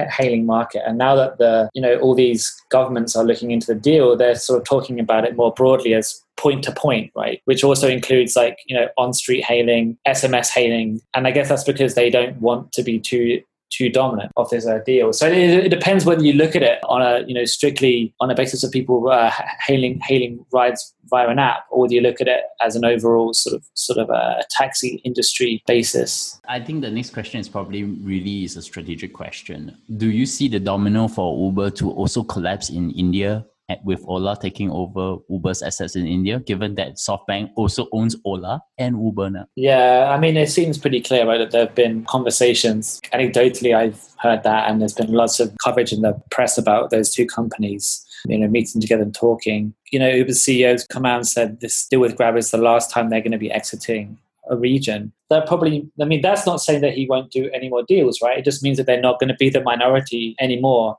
hailing 0.10 0.46
market. 0.46 0.82
And 0.86 0.98
now 0.98 1.16
that 1.16 1.38
the, 1.38 1.70
you 1.74 1.82
know, 1.82 2.00
all 2.00 2.16
these 2.16 2.56
governments 2.70 3.16
are 3.16 3.24
looking 3.24 3.52
into 3.52 3.68
the 3.68 3.80
deal, 3.80 4.16
they're 4.16 4.36
sort 4.36 4.62
of 4.62 4.68
talking 4.68 5.00
about 5.00 5.26
it 5.26 5.36
more 5.36 5.54
broadly 5.54 5.94
as 5.94 6.24
point 6.38 6.64
to 6.64 6.72
point, 6.72 7.12
right? 7.16 7.42
Which 7.46 7.64
also 7.64 7.88
includes 7.88 8.36
like, 8.36 8.58
you 8.66 8.76
know, 8.76 8.88
on 8.98 9.14
street 9.14 9.44
hailing, 9.44 9.98
SMS 10.08 10.50
hailing. 10.50 11.02
And 11.14 11.28
I 11.28 11.32
guess 11.32 11.50
that's 11.50 11.64
because 11.64 11.96
they 11.96 12.10
don't 12.10 12.40
want 12.40 12.72
to 12.74 12.84
be 12.84 13.00
too 13.00 13.42
too 13.70 13.90
dominant 13.90 14.32
of 14.38 14.50
this 14.50 14.68
ideal. 14.68 15.14
So 15.14 15.28
it, 15.28 15.66
it, 15.66 15.70
depends 15.70 16.06
whether 16.06 16.24
you 16.24 16.34
look 16.34 16.56
at 16.56 16.64
it 16.64 16.80
on 16.84 17.02
a 17.02 17.26
you 17.28 17.34
know 17.34 17.46
strictly 17.46 18.14
on 18.20 18.30
a 18.30 18.36
basis 18.36 18.64
of 18.64 18.72
people 18.72 19.10
uh, 19.10 19.32
hailing 19.66 20.00
hailing 20.04 20.46
rides 20.52 20.94
via 21.10 21.28
an 21.28 21.40
app, 21.40 21.66
or 21.72 21.88
do 21.88 21.96
you 21.96 22.02
look 22.02 22.22
at 22.22 22.28
it 22.28 22.44
as 22.62 22.76
an 22.76 22.86
overall 22.86 23.34
sort 23.34 23.56
of 23.56 23.64
sort 23.74 24.00
of 24.00 24.10
a 24.10 24.44
taxi 24.50 25.02
industry 25.04 25.64
basis? 25.68 26.40
I 26.48 26.60
think 26.60 26.82
the 26.82 26.92
next 26.92 27.12
question 27.14 27.40
is 27.40 27.50
probably 27.50 27.84
really 27.84 28.44
is 28.44 28.58
a 28.58 28.62
strategic 28.62 29.14
question. 29.14 29.78
Do 29.98 30.10
you 30.10 30.26
see 30.26 30.48
the 30.48 30.60
domino 30.60 31.08
for 31.08 31.38
Uber 31.46 31.72
to 31.72 31.92
also 31.92 32.24
collapse 32.24 32.70
in 32.70 32.92
India 32.92 33.46
with 33.84 34.04
Ola 34.06 34.38
taking 34.40 34.70
over 34.72 35.18
Uber's 35.30 35.62
assets 35.62 35.96
in 35.96 36.08
India, 36.08 36.40
given 36.40 36.76
that 36.76 36.96
SoftBank 36.96 37.52
also 37.56 37.88
owns 37.94 38.16
Ola 38.26 38.62
and 38.78 39.02
Uber 39.02 39.30
now? 39.30 39.46
Yeah, 39.56 40.10
I 40.10 40.20
mean, 40.20 40.38
it 40.38 40.50
seems 40.50 40.78
pretty 40.78 41.02
clear, 41.02 41.26
right, 41.26 41.38
that 41.38 41.52
there 41.52 41.66
have 41.66 41.76
been 41.76 42.06
conversations. 42.06 43.02
Anecdotally, 43.14 43.76
I've 43.76 44.04
heard 44.18 44.44
that, 44.44 44.70
and 44.70 44.82
there's 44.82 44.94
been 44.94 45.12
lots 45.12 45.40
of 45.40 45.56
coverage 45.64 45.94
in 45.94 46.02
the 46.02 46.20
press 46.32 46.58
about 46.58 46.90
those 46.90 47.14
two 47.14 47.26
companies. 47.26 48.06
You 48.28 48.38
know, 48.38 48.50
meeting 48.50 48.82
together 48.82 49.04
and 49.04 49.16
talking. 49.16 49.74
You 49.92 50.00
know, 50.00 50.10
Uber's 50.10 50.42
CEOs 50.42 50.86
come 50.88 51.06
out 51.06 51.16
and 51.16 51.28
said 51.28 51.62
this 51.62 51.88
deal 51.88 52.02
with 52.02 52.18
Grab 52.18 52.36
is 52.36 52.52
the 52.52 52.58
last 52.58 52.92
time 52.92 53.10
they're 53.10 53.22
going 53.22 53.32
to 53.32 53.38
be 53.38 53.50
exiting 53.50 54.18
a 54.50 54.58
region. 54.58 55.14
That 55.30 55.48
probably, 55.48 55.90
I 56.02 56.06
mean, 56.06 56.22
that's 56.22 56.46
not 56.46 56.58
saying 56.58 56.82
that 56.82 56.96
he 56.96 57.08
won't 57.08 57.32
do 57.32 57.50
any 57.54 57.70
more 57.70 57.84
deals, 57.84 58.22
right? 58.22 58.38
It 58.38 58.44
just 58.44 58.62
means 58.62 58.78
that 58.78 58.88
they're 58.88 59.00
not 59.00 59.20
going 59.20 59.30
to 59.30 59.36
be 59.36 59.50
the 59.50 59.62
minority 59.62 60.36
anymore. 60.40 60.98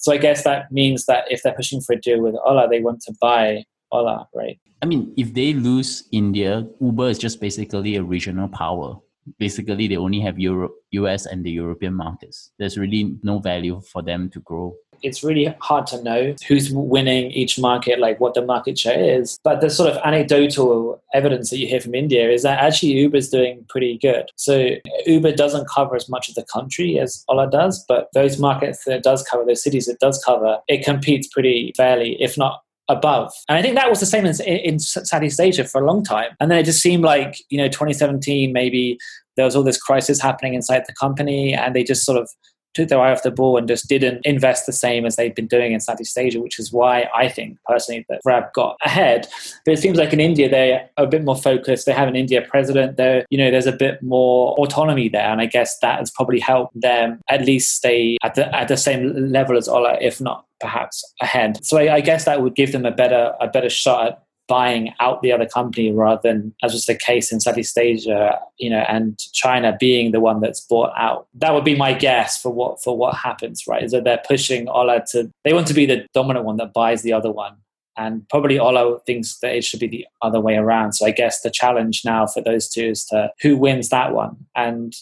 So 0.00 0.12
I 0.14 0.16
guess 0.16 0.44
that 0.44 0.72
means 0.72 1.04
that 1.06 1.30
if 1.30 1.42
they're 1.42 1.52
pushing 1.52 1.82
for 1.82 1.92
a 1.92 2.00
deal 2.00 2.22
with 2.22 2.34
Ola, 2.46 2.66
they 2.68 2.80
want 2.80 3.02
to 3.02 3.14
buy 3.20 3.64
Ola, 3.92 4.26
right? 4.34 4.58
I 4.80 4.86
mean, 4.86 5.12
if 5.18 5.34
they 5.34 5.52
lose 5.52 6.08
India, 6.10 6.66
Uber 6.80 7.10
is 7.10 7.18
just 7.18 7.38
basically 7.38 7.96
a 7.96 8.02
regional 8.02 8.48
power. 8.48 8.96
Basically, 9.38 9.88
they 9.88 9.98
only 9.98 10.20
have 10.20 10.38
Europe, 10.38 10.72
US, 10.92 11.26
and 11.26 11.44
the 11.44 11.50
European 11.50 11.92
markets. 11.92 12.50
There's 12.58 12.78
really 12.78 13.18
no 13.22 13.40
value 13.40 13.82
for 13.92 14.00
them 14.00 14.30
to 14.30 14.40
grow. 14.40 14.74
It's 15.02 15.22
really 15.22 15.54
hard 15.60 15.86
to 15.88 16.02
know 16.02 16.34
who's 16.46 16.70
winning 16.72 17.30
each 17.32 17.58
market, 17.58 17.98
like 17.98 18.20
what 18.20 18.34
the 18.34 18.44
market 18.44 18.78
share 18.78 19.02
is. 19.02 19.38
But 19.44 19.60
the 19.60 19.70
sort 19.70 19.90
of 19.90 19.98
anecdotal 20.04 21.02
evidence 21.14 21.50
that 21.50 21.58
you 21.58 21.66
hear 21.66 21.80
from 21.80 21.94
India 21.94 22.30
is 22.30 22.42
that 22.42 22.60
actually 22.60 22.92
Uber 22.92 23.16
is 23.16 23.28
doing 23.28 23.64
pretty 23.68 23.98
good. 23.98 24.30
So 24.36 24.70
Uber 25.06 25.32
doesn't 25.32 25.68
cover 25.68 25.96
as 25.96 26.08
much 26.08 26.28
of 26.28 26.34
the 26.34 26.44
country 26.44 26.98
as 26.98 27.24
Ola 27.28 27.50
does, 27.50 27.84
but 27.88 28.08
those 28.14 28.38
markets 28.38 28.84
that 28.84 28.96
it 28.96 29.02
does 29.02 29.22
cover, 29.22 29.44
those 29.44 29.62
cities 29.62 29.88
it 29.88 30.00
does 30.00 30.22
cover, 30.24 30.58
it 30.68 30.84
competes 30.84 31.28
pretty 31.28 31.72
fairly, 31.76 32.16
if 32.20 32.36
not 32.36 32.62
above. 32.90 33.32
And 33.48 33.56
I 33.56 33.62
think 33.62 33.76
that 33.76 33.88
was 33.88 34.00
the 34.00 34.06
same 34.06 34.26
in, 34.26 34.38
in 34.40 34.78
Southeast 34.78 35.40
Asia 35.40 35.64
for 35.64 35.80
a 35.80 35.86
long 35.86 36.02
time. 36.04 36.32
And 36.40 36.50
then 36.50 36.58
it 36.58 36.64
just 36.64 36.82
seemed 36.82 37.04
like, 37.04 37.36
you 37.48 37.56
know, 37.56 37.68
2017, 37.68 38.52
maybe 38.52 38.98
there 39.36 39.44
was 39.44 39.56
all 39.56 39.62
this 39.62 39.80
crisis 39.80 40.20
happening 40.20 40.54
inside 40.54 40.84
the 40.86 40.92
company 40.92 41.54
and 41.54 41.74
they 41.74 41.84
just 41.84 42.04
sort 42.04 42.18
of 42.18 42.28
took 42.74 42.88
their 42.88 43.00
eye 43.00 43.12
off 43.12 43.22
the 43.22 43.30
ball 43.30 43.56
and 43.56 43.68
just 43.68 43.88
didn't 43.88 44.24
invest 44.24 44.66
the 44.66 44.72
same 44.72 45.04
as 45.04 45.16
they've 45.16 45.34
been 45.34 45.46
doing 45.46 45.72
in 45.72 45.80
Southeast 45.80 46.16
Asia, 46.16 46.40
which 46.40 46.58
is 46.58 46.72
why 46.72 47.08
I 47.14 47.28
think 47.28 47.58
personally 47.66 48.06
that 48.08 48.22
Grab 48.24 48.52
got 48.52 48.76
ahead. 48.82 49.26
But 49.64 49.72
it 49.72 49.78
seems 49.78 49.98
like 49.98 50.12
in 50.12 50.20
India 50.20 50.48
they're 50.48 50.88
a 50.96 51.06
bit 51.06 51.24
more 51.24 51.36
focused. 51.36 51.86
They 51.86 51.92
have 51.92 52.08
an 52.08 52.16
India 52.16 52.42
president. 52.42 52.96
There, 52.96 53.24
you 53.30 53.38
know, 53.38 53.50
there's 53.50 53.66
a 53.66 53.72
bit 53.72 54.02
more 54.02 54.54
autonomy 54.54 55.08
there, 55.08 55.30
and 55.30 55.40
I 55.40 55.46
guess 55.46 55.78
that 55.80 55.98
has 55.98 56.10
probably 56.10 56.40
helped 56.40 56.80
them 56.80 57.20
at 57.28 57.44
least 57.44 57.76
stay 57.76 58.16
at 58.22 58.34
the 58.34 58.54
at 58.54 58.68
the 58.68 58.76
same 58.76 59.30
level 59.30 59.56
as 59.56 59.68
Ola, 59.68 59.98
if 60.00 60.20
not 60.20 60.44
perhaps 60.60 61.04
ahead. 61.20 61.64
So 61.64 61.78
I, 61.78 61.94
I 61.96 62.00
guess 62.00 62.24
that 62.26 62.42
would 62.42 62.54
give 62.54 62.72
them 62.72 62.84
a 62.84 62.90
better 62.90 63.34
a 63.40 63.48
better 63.48 63.70
shot 63.70 64.06
at 64.06 64.22
buying 64.50 64.92
out 64.98 65.22
the 65.22 65.30
other 65.30 65.46
company 65.46 65.92
rather 65.92 66.20
than, 66.24 66.52
as 66.60 66.72
was 66.72 66.86
the 66.86 66.96
case 66.96 67.30
in 67.30 67.38
Southeast 67.38 67.78
Asia, 67.78 68.36
you 68.58 68.68
know, 68.68 68.84
and 68.88 69.16
China 69.32 69.76
being 69.78 70.10
the 70.10 70.18
one 70.18 70.40
that's 70.40 70.60
bought 70.60 70.92
out. 70.98 71.28
That 71.34 71.54
would 71.54 71.64
be 71.64 71.76
my 71.76 71.92
guess 71.92 72.42
for 72.42 72.52
what 72.52 72.82
for 72.82 72.96
what 72.96 73.14
happens, 73.14 73.68
right? 73.68 73.84
Is 73.84 73.92
that 73.92 74.02
they're 74.02 74.22
pushing 74.26 74.68
Ola 74.68 75.04
to 75.12 75.30
they 75.44 75.52
want 75.52 75.68
to 75.68 75.74
be 75.74 75.86
the 75.86 76.04
dominant 76.12 76.44
one 76.44 76.56
that 76.56 76.72
buys 76.72 77.02
the 77.02 77.12
other 77.12 77.30
one. 77.30 77.58
And 77.96 78.28
probably 78.28 78.58
Ola 78.58 78.98
thinks 79.06 79.38
that 79.38 79.54
it 79.54 79.62
should 79.62 79.78
be 79.78 79.86
the 79.86 80.06
other 80.20 80.40
way 80.40 80.56
around. 80.56 80.94
So 80.94 81.06
I 81.06 81.12
guess 81.12 81.42
the 81.42 81.50
challenge 81.50 82.02
now 82.04 82.26
for 82.26 82.42
those 82.42 82.68
two 82.68 82.86
is 82.86 83.04
to 83.06 83.30
who 83.40 83.56
wins 83.56 83.90
that 83.90 84.12
one. 84.12 84.36
And 84.56 84.92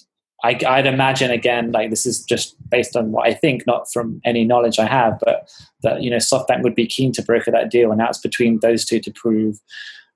I, 0.45 0.53
would 0.77 0.87
imagine 0.87 1.31
again, 1.31 1.73
like 1.73 1.91
this 1.91 2.07
is 2.07 2.23
just 2.23 2.55
based 2.71 2.95
on 2.97 3.11
what 3.11 3.27
I 3.27 3.35
think, 3.35 3.67
not 3.67 3.93
from 3.93 4.21
any 4.25 4.45
knowledge 4.45 4.79
I 4.79 4.87
have, 4.87 5.19
but 5.25 5.51
that 5.83 6.03
you 6.03 6.11
know 6.11 6.19
SoftBank 6.19 6.63
would 6.63 6.75
be 6.77 6.87
keen 6.87 7.13
to 7.13 7.23
broker 7.23 7.51
that 7.51 7.71
deal, 7.71 7.91
and 7.91 7.99
now 7.99 8.09
it's 8.09 8.19
between 8.19 8.61
those 8.61 8.85
two 8.85 9.01
to 9.01 9.11
prove 9.11 9.59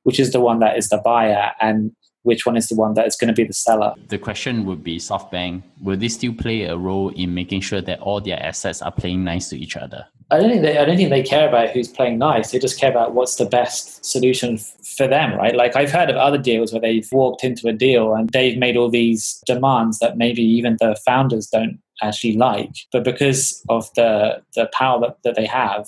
which 0.05 0.19
is 0.19 0.33
the 0.33 0.41
one 0.41 0.59
that 0.61 0.77
is 0.77 0.89
the 0.89 0.99
buyer. 0.99 1.53
And 1.61 1.93
which 2.23 2.47
one 2.47 2.57
is 2.57 2.69
the 2.69 2.75
one 2.77 2.95
that 2.95 3.07
is 3.07 3.17
going 3.17 3.29
to 3.29 3.35
be 3.35 3.45
the 3.45 3.53
seller. 3.53 3.95
The 4.09 4.19
question 4.19 4.65
would 4.67 4.83
be 4.83 4.99
SoftBank, 4.99 5.63
will 5.81 5.97
they 5.97 6.09
still 6.09 6.35
play 6.35 6.65
a 6.65 6.77
role 6.77 7.11
in 7.11 7.35
making 7.35 7.63
sure 7.63 7.81
that 7.81 8.01
all 8.01 8.21
their 8.21 8.41
assets 8.43 8.83
are 8.83 8.93
playing 8.93 9.25
nice 9.25 9.49
to 9.51 9.59
each 9.59 9.77
other? 9.77 10.07
I 10.31 10.39
don't 10.39 10.49
think 10.49 10.63
they, 10.63 10.79
I 10.79 10.85
don't 10.87 10.97
think 10.97 11.11
they 11.11 11.23
care 11.23 11.47
about 11.47 11.71
who's 11.71 11.89
playing 11.89 12.19
nice. 12.19 12.53
They 12.53 12.59
just 12.59 12.81
care 12.81 12.91
about 12.91 13.13
what's 13.13 13.37
the 13.37 13.45
best 13.45 14.03
solution 14.03 14.55
f- 14.55 14.75
for 14.97 15.07
them, 15.07 15.35
right? 15.35 15.55
Like 15.55 15.77
I've 15.77 15.93
heard 15.93 16.09
of 16.09 16.17
other 16.17 16.39
deals 16.39 16.73
where 16.73 16.81
they've 16.81 17.07
walked 17.13 17.45
into 17.45 17.69
a 17.69 17.73
deal 17.73 18.15
and 18.15 18.31
they've 18.31 18.57
made 18.57 18.79
all 18.79 18.89
these 18.89 19.43
demands 19.47 19.99
that 19.99 20.17
maybe 20.17 20.43
even 20.43 20.79
the 20.81 20.97
founders 21.05 21.49
don't 21.49 21.79
actually 22.03 22.37
like, 22.37 22.71
but 22.93 23.05
because 23.05 23.63
of 23.69 23.93
the 23.95 24.43
the 24.55 24.71
power 24.73 25.01
that, 25.01 25.19
that 25.23 25.37
they 25.37 25.47
have, 25.47 25.87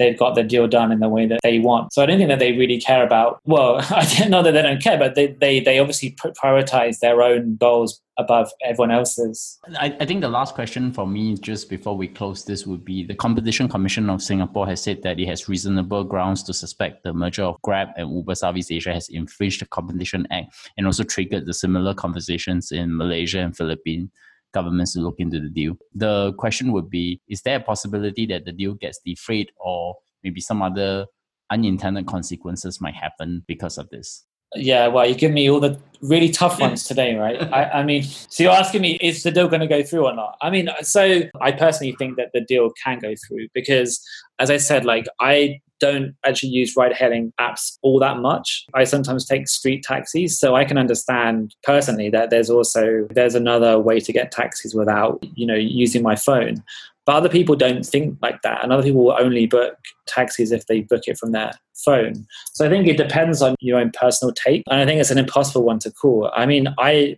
they've 0.00 0.18
got 0.18 0.34
the 0.34 0.42
deal 0.42 0.66
done 0.66 0.90
in 0.90 0.98
the 0.98 1.08
way 1.08 1.26
that 1.26 1.40
they 1.42 1.58
want. 1.58 1.92
So 1.92 2.02
I 2.02 2.06
don't 2.06 2.16
think 2.16 2.30
that 2.30 2.38
they 2.38 2.52
really 2.52 2.80
care 2.80 3.04
about, 3.04 3.40
well, 3.44 3.76
I 3.90 4.04
don't 4.18 4.30
know 4.30 4.42
that 4.42 4.52
they 4.52 4.62
don't 4.62 4.82
care, 4.82 4.98
but 4.98 5.14
they, 5.14 5.28
they, 5.28 5.60
they 5.60 5.78
obviously 5.78 6.16
prioritize 6.42 6.98
their 6.98 7.22
own 7.22 7.56
goals 7.56 8.00
above 8.18 8.50
everyone 8.64 8.90
else's. 8.90 9.58
I, 9.78 9.94
I 10.00 10.06
think 10.06 10.22
the 10.22 10.28
last 10.28 10.54
question 10.54 10.90
for 10.92 11.06
me, 11.06 11.36
just 11.36 11.68
before 11.68 11.96
we 11.96 12.08
close 12.08 12.44
this, 12.44 12.66
would 12.66 12.84
be 12.84 13.04
the 13.04 13.14
Competition 13.14 13.68
Commission 13.68 14.08
of 14.08 14.22
Singapore 14.22 14.66
has 14.66 14.82
said 14.82 15.02
that 15.02 15.20
it 15.20 15.26
has 15.26 15.48
reasonable 15.48 16.02
grounds 16.02 16.42
to 16.44 16.54
suspect 16.54 17.04
the 17.04 17.12
merger 17.12 17.44
of 17.44 17.60
Grab 17.62 17.88
and 17.96 18.10
Uber 18.10 18.34
Southeast 18.34 18.72
Asia 18.72 18.92
has 18.92 19.08
infringed 19.10 19.60
the 19.60 19.66
Competition 19.66 20.26
Act 20.30 20.54
and 20.78 20.86
also 20.86 21.04
triggered 21.04 21.46
the 21.46 21.54
similar 21.54 21.94
conversations 21.94 22.72
in 22.72 22.96
Malaysia 22.96 23.40
and 23.40 23.56
Philippines 23.56 24.10
governments 24.52 24.94
to 24.94 25.00
look 25.00 25.16
into 25.18 25.40
the 25.40 25.48
deal. 25.48 25.76
The 25.94 26.32
question 26.34 26.72
would 26.72 26.90
be 26.90 27.20
Is 27.28 27.42
there 27.42 27.56
a 27.56 27.60
possibility 27.60 28.26
that 28.26 28.44
the 28.44 28.52
deal 28.52 28.74
gets 28.74 29.00
defrayed 29.04 29.50
or 29.58 29.96
maybe 30.22 30.40
some 30.40 30.62
other 30.62 31.06
unintended 31.50 32.06
consequences 32.06 32.80
might 32.80 32.94
happen 32.94 33.44
because 33.46 33.78
of 33.78 33.88
this? 33.90 34.24
Yeah, 34.56 34.88
well, 34.88 35.06
you 35.06 35.14
give 35.14 35.30
me 35.30 35.48
all 35.48 35.60
the 35.60 35.78
really 36.02 36.28
tough 36.28 36.58
ones 36.58 36.82
today, 36.84 37.14
right? 37.14 37.40
I, 37.52 37.80
I, 37.80 37.82
mean, 37.84 38.02
so 38.02 38.42
you're 38.42 38.52
asking 38.52 38.82
me, 38.82 38.98
is 39.00 39.22
the 39.22 39.30
deal 39.30 39.46
going 39.48 39.60
to 39.60 39.68
go 39.68 39.82
through 39.82 40.06
or 40.06 40.14
not? 40.14 40.36
I 40.42 40.50
mean, 40.50 40.68
so 40.82 41.22
I 41.40 41.52
personally 41.52 41.94
think 41.98 42.16
that 42.16 42.30
the 42.34 42.40
deal 42.40 42.70
can 42.82 42.98
go 42.98 43.14
through 43.26 43.46
because, 43.54 44.02
as 44.40 44.50
I 44.50 44.56
said, 44.56 44.84
like 44.84 45.06
I 45.20 45.60
don't 45.80 46.14
actually 46.24 46.50
use 46.50 46.76
ride 46.76 46.92
hailing 46.92 47.32
apps 47.40 47.78
all 47.82 47.98
that 47.98 48.18
much. 48.18 48.66
I 48.74 48.84
sometimes 48.84 49.26
take 49.26 49.48
street 49.48 49.82
taxis, 49.82 50.38
so 50.38 50.54
I 50.54 50.64
can 50.64 50.78
understand 50.78 51.54
personally 51.64 52.10
that 52.10 52.30
there's 52.30 52.50
also 52.50 53.08
there's 53.10 53.34
another 53.34 53.78
way 53.80 53.98
to 54.00 54.12
get 54.12 54.30
taxis 54.30 54.74
without, 54.74 55.24
you 55.34 55.46
know, 55.46 55.54
using 55.54 56.02
my 56.02 56.14
phone. 56.14 56.62
But 57.06 57.16
other 57.16 57.28
people 57.30 57.56
don't 57.56 57.84
think 57.84 58.18
like 58.20 58.42
that, 58.42 58.62
and 58.62 58.72
other 58.72 58.82
people 58.82 59.04
will 59.04 59.16
only 59.18 59.46
book 59.46 59.76
taxis 60.06 60.52
if 60.52 60.66
they 60.66 60.82
book 60.82 61.02
it 61.06 61.18
from 61.18 61.32
their 61.32 61.52
phone. 61.74 62.26
So 62.52 62.66
I 62.66 62.68
think 62.68 62.86
it 62.86 62.98
depends 62.98 63.40
on 63.42 63.56
your 63.60 63.80
own 63.80 63.90
personal 63.90 64.34
take, 64.34 64.62
and 64.70 64.80
I 64.80 64.84
think 64.84 65.00
it's 65.00 65.10
an 65.10 65.18
impossible 65.18 65.64
one 65.64 65.78
to 65.80 65.90
call. 65.90 66.30
I 66.36 66.46
mean, 66.46 66.68
I 66.78 67.16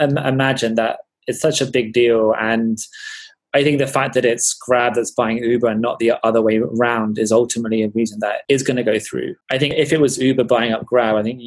imagine 0.00 0.76
that 0.76 1.00
it's 1.26 1.40
such 1.40 1.60
a 1.60 1.66
big 1.66 1.92
deal, 1.92 2.34
and 2.40 2.78
I 3.54 3.62
think 3.62 3.78
the 3.78 3.86
fact 3.86 4.14
that 4.14 4.24
it's 4.24 4.52
Grab 4.52 4.94
that's 4.94 5.12
buying 5.12 5.38
Uber 5.38 5.68
and 5.68 5.80
not 5.80 6.00
the 6.00 6.12
other 6.24 6.42
way 6.42 6.58
around 6.58 7.18
is 7.18 7.30
ultimately 7.30 7.84
a 7.84 7.88
reason 7.90 8.18
that 8.20 8.42
is 8.48 8.64
going 8.64 8.76
to 8.76 8.82
go 8.82 8.98
through. 8.98 9.36
I 9.50 9.58
think 9.58 9.74
if 9.74 9.92
it 9.92 10.00
was 10.00 10.18
Uber 10.18 10.44
buying 10.44 10.72
up 10.72 10.84
Grab, 10.84 11.14
I 11.14 11.22
think 11.22 11.40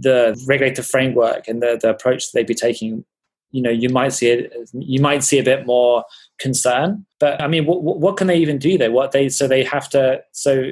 the 0.00 0.42
regulator 0.48 0.82
framework 0.82 1.46
and 1.46 1.62
the, 1.62 1.78
the 1.80 1.90
approach 1.90 2.32
they'd 2.32 2.46
be 2.46 2.54
taking, 2.54 3.04
you 3.50 3.60
know, 3.60 3.70
you 3.70 3.90
might 3.90 4.14
see 4.14 4.28
it, 4.28 4.52
you 4.72 5.02
might 5.02 5.22
see 5.22 5.38
a 5.38 5.44
bit 5.44 5.66
more 5.66 6.02
concern. 6.38 7.04
But 7.20 7.40
I 7.42 7.46
mean, 7.46 7.66
what, 7.66 7.82
what 7.82 8.16
can 8.16 8.26
they 8.26 8.38
even 8.38 8.58
do 8.58 8.78
there? 8.78 8.90
What 8.90 9.12
they 9.12 9.28
so 9.28 9.46
they 9.46 9.64
have 9.64 9.90
to 9.90 10.22
so 10.32 10.70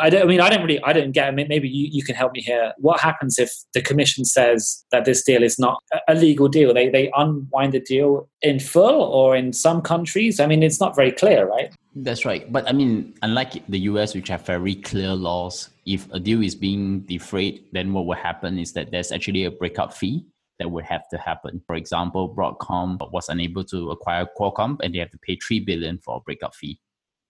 I, 0.00 0.10
don't, 0.10 0.22
I 0.22 0.24
mean, 0.26 0.40
I 0.40 0.48
don't 0.50 0.62
really, 0.62 0.82
I 0.82 0.92
don't 0.92 1.12
get. 1.12 1.28
I 1.28 1.30
mean, 1.30 1.46
maybe 1.48 1.68
you, 1.68 1.88
you 1.90 2.02
can 2.02 2.14
help 2.14 2.32
me 2.32 2.40
here. 2.40 2.72
What 2.78 3.00
happens 3.00 3.38
if 3.38 3.50
the 3.74 3.82
commission 3.82 4.24
says 4.24 4.84
that 4.92 5.04
this 5.04 5.22
deal 5.22 5.42
is 5.42 5.58
not 5.58 5.82
a 6.08 6.14
legal 6.14 6.48
deal? 6.48 6.72
They 6.74 6.88
they 6.88 7.10
unwind 7.14 7.72
the 7.72 7.80
deal 7.80 8.28
in 8.40 8.60
full, 8.60 9.02
or 9.02 9.36
in 9.36 9.52
some 9.52 9.82
countries. 9.82 10.40
I 10.40 10.46
mean, 10.46 10.62
it's 10.62 10.80
not 10.80 10.96
very 10.96 11.12
clear, 11.12 11.46
right? 11.46 11.72
That's 11.94 12.24
right. 12.24 12.50
But 12.50 12.68
I 12.68 12.72
mean, 12.72 13.14
unlike 13.22 13.66
the 13.68 13.80
US, 13.80 14.14
which 14.14 14.28
have 14.28 14.46
very 14.46 14.74
clear 14.74 15.14
laws, 15.14 15.68
if 15.86 16.10
a 16.12 16.20
deal 16.20 16.42
is 16.42 16.54
being 16.54 17.00
defrayed, 17.00 17.64
then 17.72 17.92
what 17.92 18.06
will 18.06 18.16
happen 18.16 18.58
is 18.58 18.72
that 18.72 18.90
there's 18.90 19.12
actually 19.12 19.44
a 19.44 19.50
breakup 19.50 19.92
fee 19.92 20.24
that 20.58 20.70
would 20.70 20.84
have 20.84 21.08
to 21.10 21.18
happen. 21.18 21.60
For 21.66 21.76
example, 21.76 22.32
Broadcom 22.34 22.98
was 23.10 23.28
unable 23.28 23.64
to 23.64 23.90
acquire 23.90 24.26
Qualcomm, 24.38 24.78
and 24.82 24.94
they 24.94 24.98
have 24.98 25.10
to 25.10 25.18
pay 25.18 25.36
three 25.36 25.60
billion 25.60 25.98
for 25.98 26.16
a 26.16 26.20
breakup 26.20 26.54
fee 26.54 26.78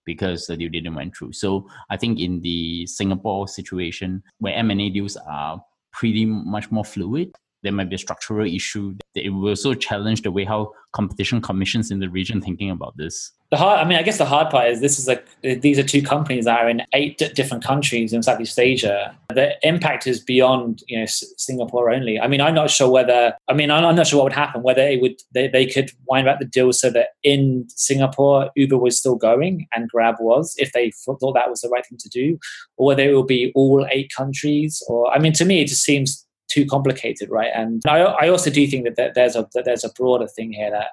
because 0.05 0.45
the 0.45 0.57
deal 0.57 0.69
didn't 0.69 0.95
went 0.95 1.15
through. 1.15 1.33
So 1.33 1.67
I 1.89 1.97
think 1.97 2.19
in 2.19 2.41
the 2.41 2.85
Singapore 2.85 3.47
situation 3.47 4.23
where 4.39 4.55
M&A 4.55 4.89
deals 4.89 5.17
are 5.27 5.63
pretty 5.91 6.25
much 6.25 6.71
more 6.71 6.85
fluid, 6.85 7.31
there 7.63 7.71
might 7.71 7.89
be 7.89 7.95
a 7.95 7.99
structural 7.99 8.45
issue. 8.45 8.95
It 9.15 9.29
will 9.29 9.49
also 9.49 9.73
challenge 9.73 10.21
the 10.21 10.31
way 10.31 10.43
how 10.43 10.73
competition 10.91 11.41
commissions 11.41 11.89
in 11.91 11.99
the 11.99 12.09
region 12.09 12.41
thinking 12.41 12.69
about 12.69 12.95
this. 12.97 13.31
The 13.51 13.57
hard, 13.57 13.79
I 13.79 13.87
mean, 13.87 13.97
I 13.97 14.03
guess 14.03 14.17
the 14.17 14.25
hard 14.25 14.49
part 14.49 14.69
is 14.69 14.81
this 14.81 14.97
is 14.97 15.07
a 15.07 15.21
these 15.59 15.77
are 15.77 15.83
two 15.83 16.01
companies 16.01 16.45
that 16.45 16.59
are 16.59 16.67
in 16.67 16.81
eight 16.93 17.19
different 17.35 17.63
countries 17.63 18.11
in 18.11 18.23
Southeast 18.23 18.57
Asia. 18.57 19.15
The 19.29 19.55
impact 19.61 20.07
is 20.07 20.19
beyond 20.19 20.83
you 20.87 20.99
know 20.99 21.05
Singapore 21.05 21.91
only. 21.91 22.19
I 22.19 22.27
mean, 22.27 22.41
I'm 22.41 22.55
not 22.55 22.71
sure 22.71 22.89
whether 22.89 23.33
I 23.47 23.53
mean 23.53 23.69
I'm 23.69 23.95
not 23.95 24.07
sure 24.07 24.17
what 24.19 24.25
would 24.25 24.33
happen 24.33 24.63
whether 24.63 24.81
it 24.81 25.01
would 25.01 25.21
they, 25.33 25.47
they 25.47 25.67
could 25.67 25.91
wind 26.07 26.27
up 26.27 26.39
the 26.39 26.45
deal 26.45 26.73
so 26.73 26.89
that 26.91 27.09
in 27.21 27.67
Singapore 27.69 28.49
Uber 28.55 28.77
was 28.77 28.97
still 28.97 29.15
going 29.15 29.67
and 29.75 29.89
Grab 29.89 30.15
was 30.19 30.55
if 30.57 30.71
they 30.71 30.91
thought 31.05 31.19
that 31.35 31.49
was 31.49 31.61
the 31.61 31.69
right 31.69 31.85
thing 31.85 31.99
to 31.99 32.09
do, 32.09 32.39
or 32.77 32.87
whether 32.87 33.03
it 33.03 33.13
will 33.13 33.23
be 33.23 33.51
all 33.53 33.85
eight 33.91 34.11
countries. 34.15 34.81
Or 34.87 35.13
I 35.13 35.19
mean, 35.19 35.33
to 35.33 35.45
me, 35.45 35.61
it 35.61 35.67
just 35.67 35.83
seems 35.83 36.25
too 36.49 36.65
complicated, 36.65 37.29
right? 37.29 37.51
And 37.53 37.81
I, 37.87 37.99
I 37.99 38.29
also 38.29 38.49
do 38.49 38.65
think 38.67 38.87
that 38.95 39.13
there's 39.15 39.35
a 39.35 39.47
that 39.53 39.65
there's 39.65 39.83
a 39.83 39.89
broader 39.89 40.27
thing 40.27 40.51
here 40.51 40.71
that 40.71 40.87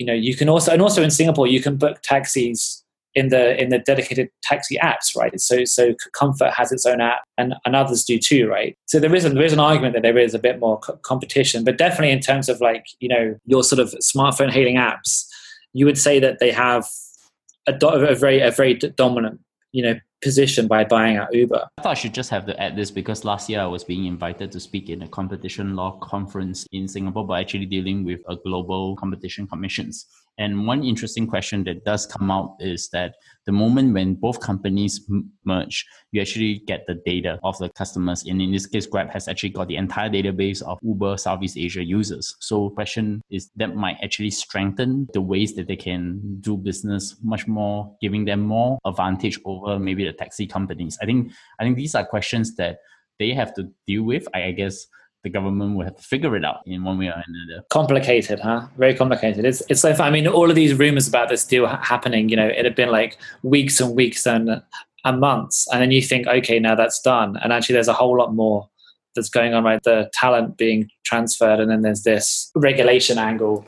you 0.00 0.06
know 0.06 0.14
you 0.14 0.34
can 0.34 0.48
also 0.48 0.72
and 0.72 0.82
also 0.82 1.02
in 1.02 1.10
singapore 1.10 1.46
you 1.46 1.60
can 1.62 1.76
book 1.76 2.00
taxis 2.02 2.82
in 3.14 3.28
the 3.28 3.60
in 3.60 3.68
the 3.68 3.78
dedicated 3.78 4.28
taxi 4.42 4.76
apps 4.82 5.16
right 5.16 5.38
so 5.40 5.64
so 5.64 5.94
comfort 6.18 6.50
has 6.56 6.72
its 6.72 6.86
own 6.86 7.00
app 7.00 7.20
and, 7.38 7.54
and 7.64 7.76
others 7.76 8.04
do 8.04 8.18
too 8.18 8.48
right 8.48 8.76
so 8.86 8.98
there 8.98 9.14
is 9.14 9.24
a, 9.24 9.30
there 9.30 9.44
is 9.44 9.52
an 9.52 9.60
argument 9.60 9.94
that 9.94 10.02
there 10.02 10.18
is 10.18 10.32
a 10.32 10.38
bit 10.38 10.58
more 10.58 10.78
co- 10.78 10.96
competition 11.02 11.62
but 11.64 11.76
definitely 11.76 12.10
in 12.10 12.20
terms 12.20 12.48
of 12.48 12.60
like 12.60 12.86
you 13.00 13.08
know 13.08 13.36
your 13.44 13.62
sort 13.62 13.78
of 13.78 13.90
smartphone 14.00 14.50
hailing 14.50 14.76
apps 14.76 15.26
you 15.72 15.84
would 15.84 15.98
say 15.98 16.18
that 16.18 16.38
they 16.38 16.50
have 16.50 16.88
a, 17.66 17.72
do- 17.72 17.88
a 17.88 18.14
very 18.14 18.40
a 18.40 18.50
very 18.50 18.74
dominant 18.74 19.40
you 19.72 19.82
know 19.82 19.94
position 20.22 20.66
by 20.66 20.84
buying 20.84 21.16
out 21.16 21.34
Uber. 21.34 21.68
I 21.78 21.82
thought 21.82 21.90
I 21.90 21.94
should 21.94 22.14
just 22.14 22.30
have 22.30 22.46
to 22.46 22.60
add 22.60 22.76
this 22.76 22.90
because 22.90 23.24
last 23.24 23.48
year 23.48 23.60
I 23.60 23.66
was 23.66 23.84
being 23.84 24.04
invited 24.06 24.52
to 24.52 24.60
speak 24.60 24.90
in 24.90 25.02
a 25.02 25.08
competition 25.08 25.74
law 25.74 25.92
conference 25.98 26.66
in 26.72 26.86
Singapore, 26.86 27.26
but 27.26 27.40
actually 27.40 27.66
dealing 27.66 28.04
with 28.04 28.20
a 28.28 28.36
global 28.36 28.96
competition 28.96 29.46
commissions. 29.46 30.06
And 30.38 30.66
one 30.66 30.84
interesting 30.84 31.26
question 31.26 31.64
that 31.64 31.84
does 31.84 32.06
come 32.06 32.30
out 32.30 32.56
is 32.60 32.88
that 32.92 33.14
the 33.46 33.52
moment 33.52 33.92
when 33.92 34.14
both 34.14 34.40
companies 34.40 35.06
merge, 35.44 35.84
you 36.12 36.20
actually 36.20 36.62
get 36.66 36.86
the 36.86 36.94
data 37.04 37.38
of 37.42 37.58
the 37.58 37.68
customers. 37.70 38.24
And 38.24 38.40
in 38.40 38.52
this 38.52 38.66
case, 38.66 38.86
Grab 38.86 39.10
has 39.10 39.28
actually 39.28 39.50
got 39.50 39.68
the 39.68 39.76
entire 39.76 40.08
database 40.08 40.62
of 40.62 40.78
Uber 40.82 41.16
Southeast 41.18 41.58
Asia 41.58 41.84
users. 41.84 42.36
So 42.40 42.70
question 42.70 43.20
is 43.30 43.50
that 43.56 43.76
might 43.76 43.98
actually 44.02 44.30
strengthen 44.30 45.08
the 45.12 45.20
ways 45.20 45.54
that 45.56 45.68
they 45.68 45.76
can 45.76 46.38
do 46.40 46.56
business 46.56 47.16
much 47.22 47.46
more, 47.46 47.94
giving 48.00 48.24
them 48.24 48.40
more 48.40 48.78
advantage 48.86 49.38
over 49.44 49.78
maybe 49.78 50.04
the 50.04 50.12
taxi 50.12 50.46
companies. 50.46 50.98
I 51.02 51.06
think 51.06 51.32
I 51.58 51.64
think 51.64 51.76
these 51.76 51.94
are 51.94 52.04
questions 52.04 52.56
that 52.56 52.78
they 53.18 53.34
have 53.34 53.54
to 53.54 53.68
deal 53.86 54.04
with. 54.04 54.26
I, 54.34 54.44
I 54.44 54.52
guess 54.52 54.86
the 55.22 55.30
government 55.30 55.76
will 55.76 55.84
have 55.84 55.96
to 55.96 56.02
figure 56.02 56.34
it 56.36 56.44
out 56.44 56.60
in 56.66 56.82
one 56.82 56.98
way 56.98 57.06
or 57.06 57.22
another. 57.26 57.64
Complicated, 57.70 58.40
huh? 58.40 58.66
Very 58.78 58.94
complicated. 58.94 59.44
It's 59.44 59.62
it's 59.68 59.80
so. 59.80 59.92
I 59.92 60.10
mean, 60.10 60.26
all 60.26 60.48
of 60.48 60.56
these 60.56 60.74
rumors 60.74 61.08
about 61.08 61.28
this 61.28 61.44
deal 61.44 61.66
happening, 61.66 62.28
you 62.28 62.36
know, 62.36 62.46
it 62.46 62.64
had 62.64 62.74
been 62.74 62.90
like 62.90 63.18
weeks 63.42 63.80
and 63.80 63.94
weeks 63.94 64.26
and 64.26 64.62
and 65.04 65.20
months, 65.20 65.66
and 65.72 65.82
then 65.82 65.90
you 65.90 66.02
think, 66.02 66.26
okay, 66.26 66.58
now 66.58 66.74
that's 66.74 67.00
done, 67.00 67.36
and 67.42 67.52
actually, 67.52 67.74
there's 67.74 67.88
a 67.88 67.92
whole 67.92 68.16
lot 68.16 68.34
more 68.34 68.68
that's 69.14 69.28
going 69.28 69.52
on. 69.54 69.64
Right, 69.64 69.82
the 69.82 70.10
talent 70.14 70.56
being 70.56 70.88
transferred, 71.04 71.60
and 71.60 71.70
then 71.70 71.82
there's 71.82 72.02
this 72.02 72.50
regulation 72.54 73.18
angle. 73.18 73.66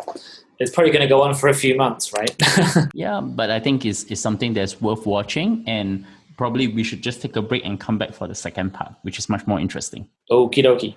It's 0.59 0.71
probably 0.71 0.93
going 0.93 1.03
to 1.03 1.09
go 1.09 1.23
on 1.23 1.35
for 1.35 1.49
a 1.49 1.55
few 1.55 1.77
months, 1.77 2.13
right? 2.13 2.35
yeah, 2.95 3.21
but 3.21 3.51
I 3.51 3.59
think 3.59 3.85
it's, 3.85 4.05
it's 4.05 4.21
something 4.21 4.53
that's 4.53 4.81
worth 4.81 5.07
watching 5.07 5.65
and 5.67 6.05
probably 6.37 6.69
we 6.69 6.85
should 6.85 7.03
just 7.03 7.21
take 7.21 7.35
a 7.35 7.43
break 7.43 7.65
and 7.65 7.81
come 7.81 7.99
back 7.99 8.13
for 8.15 8.29
the 8.29 8.35
second 8.35 8.73
part, 8.73 8.93
which 9.03 9.19
is 9.19 9.29
much 9.29 9.45
more 9.47 9.59
interesting. 9.59 10.09
Okie 10.31 10.65
dokie. 10.65 10.95